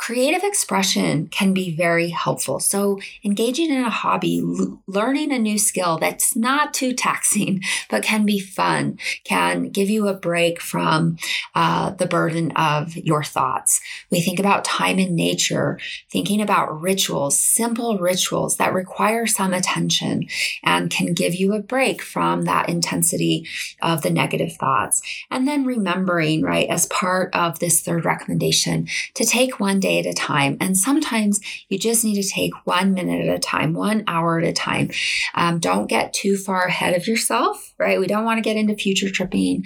creative 0.09 0.43
expression 0.43 1.27
can 1.27 1.53
be 1.53 1.71
very 1.71 2.09
helpful. 2.09 2.59
So, 2.59 2.99
engaging 3.23 3.71
in 3.71 3.85
a 3.85 3.91
hobby, 3.91 4.41
l- 4.41 4.81
learning 4.87 5.33
a 5.33 5.39
new 5.39 5.59
skill 5.59 5.99
that's 5.99 6.35
not 6.35 6.73
too 6.73 6.95
taxing, 6.95 7.63
but 7.91 8.03
can 8.03 8.25
be 8.25 8.39
fun, 8.39 8.99
can 9.25 9.69
give 9.69 9.91
you 9.91 10.09
a 10.09 10.15
break 10.15 10.63
from 10.63 11.19
uh, 11.55 11.91
the 11.91 12.07
burden 12.07 12.53
of 12.53 12.97
your 12.97 13.23
thoughts. 13.23 13.83
We 14.11 14.23
think 14.23 14.41
about 14.41 14.65
time 14.65 14.99
in 14.99 15.15
nature, 15.15 15.79
thinking 16.11 16.41
about 16.41 16.81
rituals, 16.81 17.39
simple 17.39 17.99
rituals 17.99 18.57
that 18.57 18.73
require 18.73 19.27
some 19.27 19.53
attention 19.53 20.27
and 20.65 20.91
can 20.91 21.13
give 21.13 21.35
you 21.35 21.53
a 21.53 21.61
break 21.61 22.01
from 22.01 22.45
that 22.47 22.71
intensity 22.71 23.47
of 23.83 24.01
the 24.01 24.09
negative 24.09 24.55
thoughts. 24.57 25.03
And 25.31 25.47
then 25.47 25.67
remembering, 25.67 26.41
right, 26.41 26.71
as 26.71 26.87
part 26.87 27.35
of 27.35 27.59
this 27.59 27.83
third 27.83 28.07
recommendation, 28.07 28.89
to 29.13 29.27
take 29.27 29.61
one 29.61 29.81
day 29.81 29.98
at 29.99 30.07
a 30.07 30.13
time. 30.13 30.57
And 30.61 30.77
sometimes 30.77 31.41
you 31.69 31.79
just 31.79 32.05
need 32.05 32.21
to 32.21 32.29
take 32.29 32.53
one 32.65 32.95
minute 32.95 33.29
at 33.29 33.35
a 33.35 33.39
time, 33.39 33.75
one 33.75 34.05
hour 34.07 34.39
at 34.39 34.47
a 34.47 34.53
time. 34.53 34.91
Um, 35.35 35.59
don't 35.59 35.87
get 35.87 36.13
too 36.13 36.37
far 36.37 36.65
ahead 36.65 36.95
of 36.95 37.07
yourself, 37.07 37.75
right? 37.79 38.01
We 38.01 38.07
don't 38.07 38.25
want 38.25 38.39
to 38.39 38.43
get 38.43 38.57
into 38.57 38.75
future 38.75 39.11
tripping. 39.11 39.65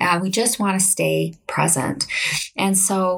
Uh, 0.00 0.20
we 0.22 0.30
just 0.30 0.58
want 0.58 0.80
to 0.80 0.86
stay 0.86 1.34
present. 1.46 2.06
And 2.56 2.76
so, 2.76 3.16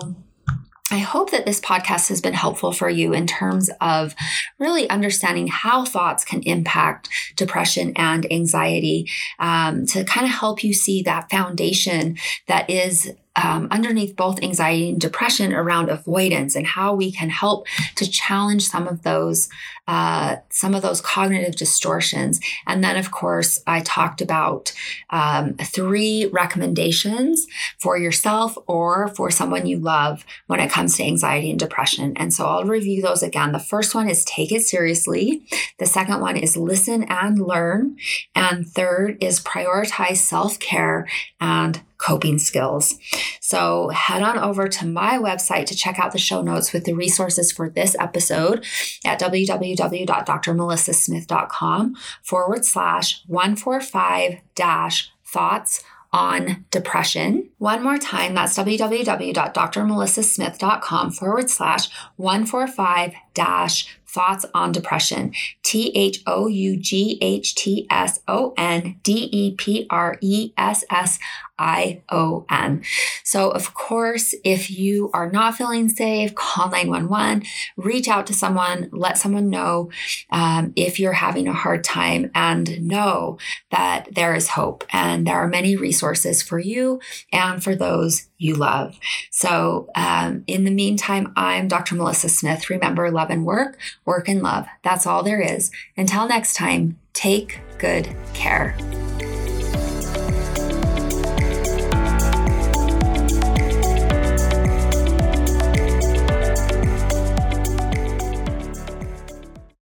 I 0.88 0.98
hope 0.98 1.32
that 1.32 1.46
this 1.46 1.60
podcast 1.60 2.08
has 2.10 2.20
been 2.20 2.32
helpful 2.32 2.70
for 2.70 2.88
you 2.88 3.12
in 3.12 3.26
terms 3.26 3.70
of 3.80 4.14
really 4.60 4.88
understanding 4.88 5.48
how 5.48 5.84
thoughts 5.84 6.24
can 6.24 6.42
impact 6.42 7.08
depression 7.34 7.92
and 7.96 8.30
anxiety 8.32 9.10
um, 9.40 9.84
to 9.86 10.04
kind 10.04 10.26
of 10.26 10.32
help 10.32 10.62
you 10.62 10.72
see 10.72 11.02
that 11.02 11.28
foundation 11.28 12.16
that 12.46 12.70
is 12.70 13.12
um, 13.42 13.68
underneath 13.70 14.16
both 14.16 14.42
anxiety 14.42 14.90
and 14.90 15.00
depression 15.00 15.52
around 15.52 15.90
avoidance 15.90 16.56
and 16.56 16.66
how 16.66 16.94
we 16.94 17.12
can 17.12 17.28
help 17.28 17.66
to 17.96 18.10
challenge 18.10 18.66
some 18.66 18.88
of 18.88 19.02
those 19.02 19.48
uh, 19.88 20.36
some 20.50 20.74
of 20.74 20.82
those 20.82 21.00
cognitive 21.00 21.54
distortions. 21.54 22.40
And 22.66 22.82
then, 22.82 22.96
of 22.96 23.12
course, 23.12 23.62
I 23.68 23.82
talked 23.82 24.20
about 24.20 24.72
um, 25.10 25.54
three 25.54 26.26
recommendations 26.26 27.46
for 27.78 27.96
yourself 27.96 28.58
or 28.66 29.08
for 29.08 29.30
someone 29.30 29.66
you 29.66 29.78
love 29.78 30.24
when 30.48 30.58
it 30.58 30.72
comes 30.72 30.96
to 30.96 31.04
anxiety 31.04 31.50
and 31.50 31.58
depression. 31.58 32.16
And 32.16 32.34
so 32.34 32.46
I'll 32.46 32.64
review 32.64 33.00
those 33.00 33.22
again. 33.22 33.52
The 33.52 33.60
first 33.60 33.94
one 33.94 34.08
is 34.08 34.24
take 34.24 34.50
it 34.50 34.62
seriously. 34.62 35.46
The 35.78 35.86
second 35.86 36.20
one 36.20 36.36
is 36.36 36.56
listen 36.56 37.04
and 37.04 37.38
learn. 37.38 37.96
And 38.34 38.66
third 38.66 39.22
is 39.22 39.38
prioritize 39.38 40.16
self 40.16 40.58
care 40.58 41.06
and 41.40 41.80
coping 42.06 42.38
skills. 42.38 42.94
So 43.40 43.88
head 43.88 44.22
on 44.22 44.38
over 44.38 44.68
to 44.68 44.86
my 44.86 45.18
website 45.18 45.66
to 45.66 45.74
check 45.74 45.98
out 45.98 46.12
the 46.12 46.18
show 46.18 46.40
notes 46.40 46.72
with 46.72 46.84
the 46.84 46.92
resources 46.92 47.50
for 47.50 47.68
this 47.68 47.96
episode 47.98 48.64
at 49.04 49.18
www.drmelissasmith.com 49.20 51.96
forward 52.22 52.64
slash 52.64 53.24
145 53.26 54.36
dash 54.54 55.10
thoughts 55.24 55.82
on 56.12 56.64
depression. 56.70 57.50
One 57.58 57.82
more 57.82 57.98
time, 57.98 58.34
that's 58.34 58.56
www.drmelissasmith.com 58.56 61.10
forward 61.10 61.50
slash 61.50 61.88
145 62.16 63.14
dash 63.34 63.98
thoughts 64.06 64.46
on 64.54 64.72
depression. 64.72 65.32
T 65.62 65.92
H 65.94 66.22
O 66.26 66.46
U 66.46 66.76
G 66.76 67.18
H 67.20 67.54
T 67.54 67.86
S 67.90 68.20
O 68.28 68.54
N 68.56 68.98
D 69.02 69.28
E 69.32 69.54
P 69.54 69.86
R 69.90 70.18
E 70.20 70.52
S 70.56 70.84
S 70.90 71.18
I 71.58 72.02
O 72.10 72.44
N. 72.50 72.82
So, 73.24 73.50
of 73.50 73.74
course, 73.74 74.34
if 74.44 74.70
you 74.70 75.10
are 75.12 75.30
not 75.30 75.56
feeling 75.56 75.88
safe, 75.88 76.34
call 76.34 76.70
911, 76.70 77.44
reach 77.76 78.08
out 78.08 78.26
to 78.26 78.34
someone, 78.34 78.88
let 78.92 79.18
someone 79.18 79.48
know 79.48 79.90
um, 80.30 80.72
if 80.76 81.00
you're 81.00 81.12
having 81.12 81.48
a 81.48 81.52
hard 81.52 81.82
time, 81.82 82.30
and 82.34 82.86
know 82.86 83.38
that 83.70 84.08
there 84.12 84.34
is 84.34 84.50
hope 84.50 84.84
and 84.92 85.26
there 85.26 85.36
are 85.36 85.48
many 85.48 85.76
resources 85.76 86.42
for 86.42 86.58
you 86.58 87.00
and 87.32 87.62
for 87.62 87.74
those 87.74 88.28
you 88.38 88.54
love. 88.54 88.98
So, 89.30 89.88
um, 89.94 90.44
in 90.46 90.64
the 90.64 90.70
meantime, 90.70 91.32
I'm 91.36 91.68
Dr. 91.68 91.94
Melissa 91.94 92.28
Smith. 92.28 92.70
Remember, 92.70 93.10
love 93.10 93.30
and 93.30 93.44
work, 93.44 93.78
work 94.04 94.28
and 94.28 94.42
love. 94.42 94.66
That's 94.82 95.06
all 95.06 95.22
there 95.22 95.40
is. 95.40 95.70
Until 95.96 96.28
next 96.28 96.54
time, 96.54 96.98
take 97.12 97.60
good 97.78 98.08
care. 98.34 98.76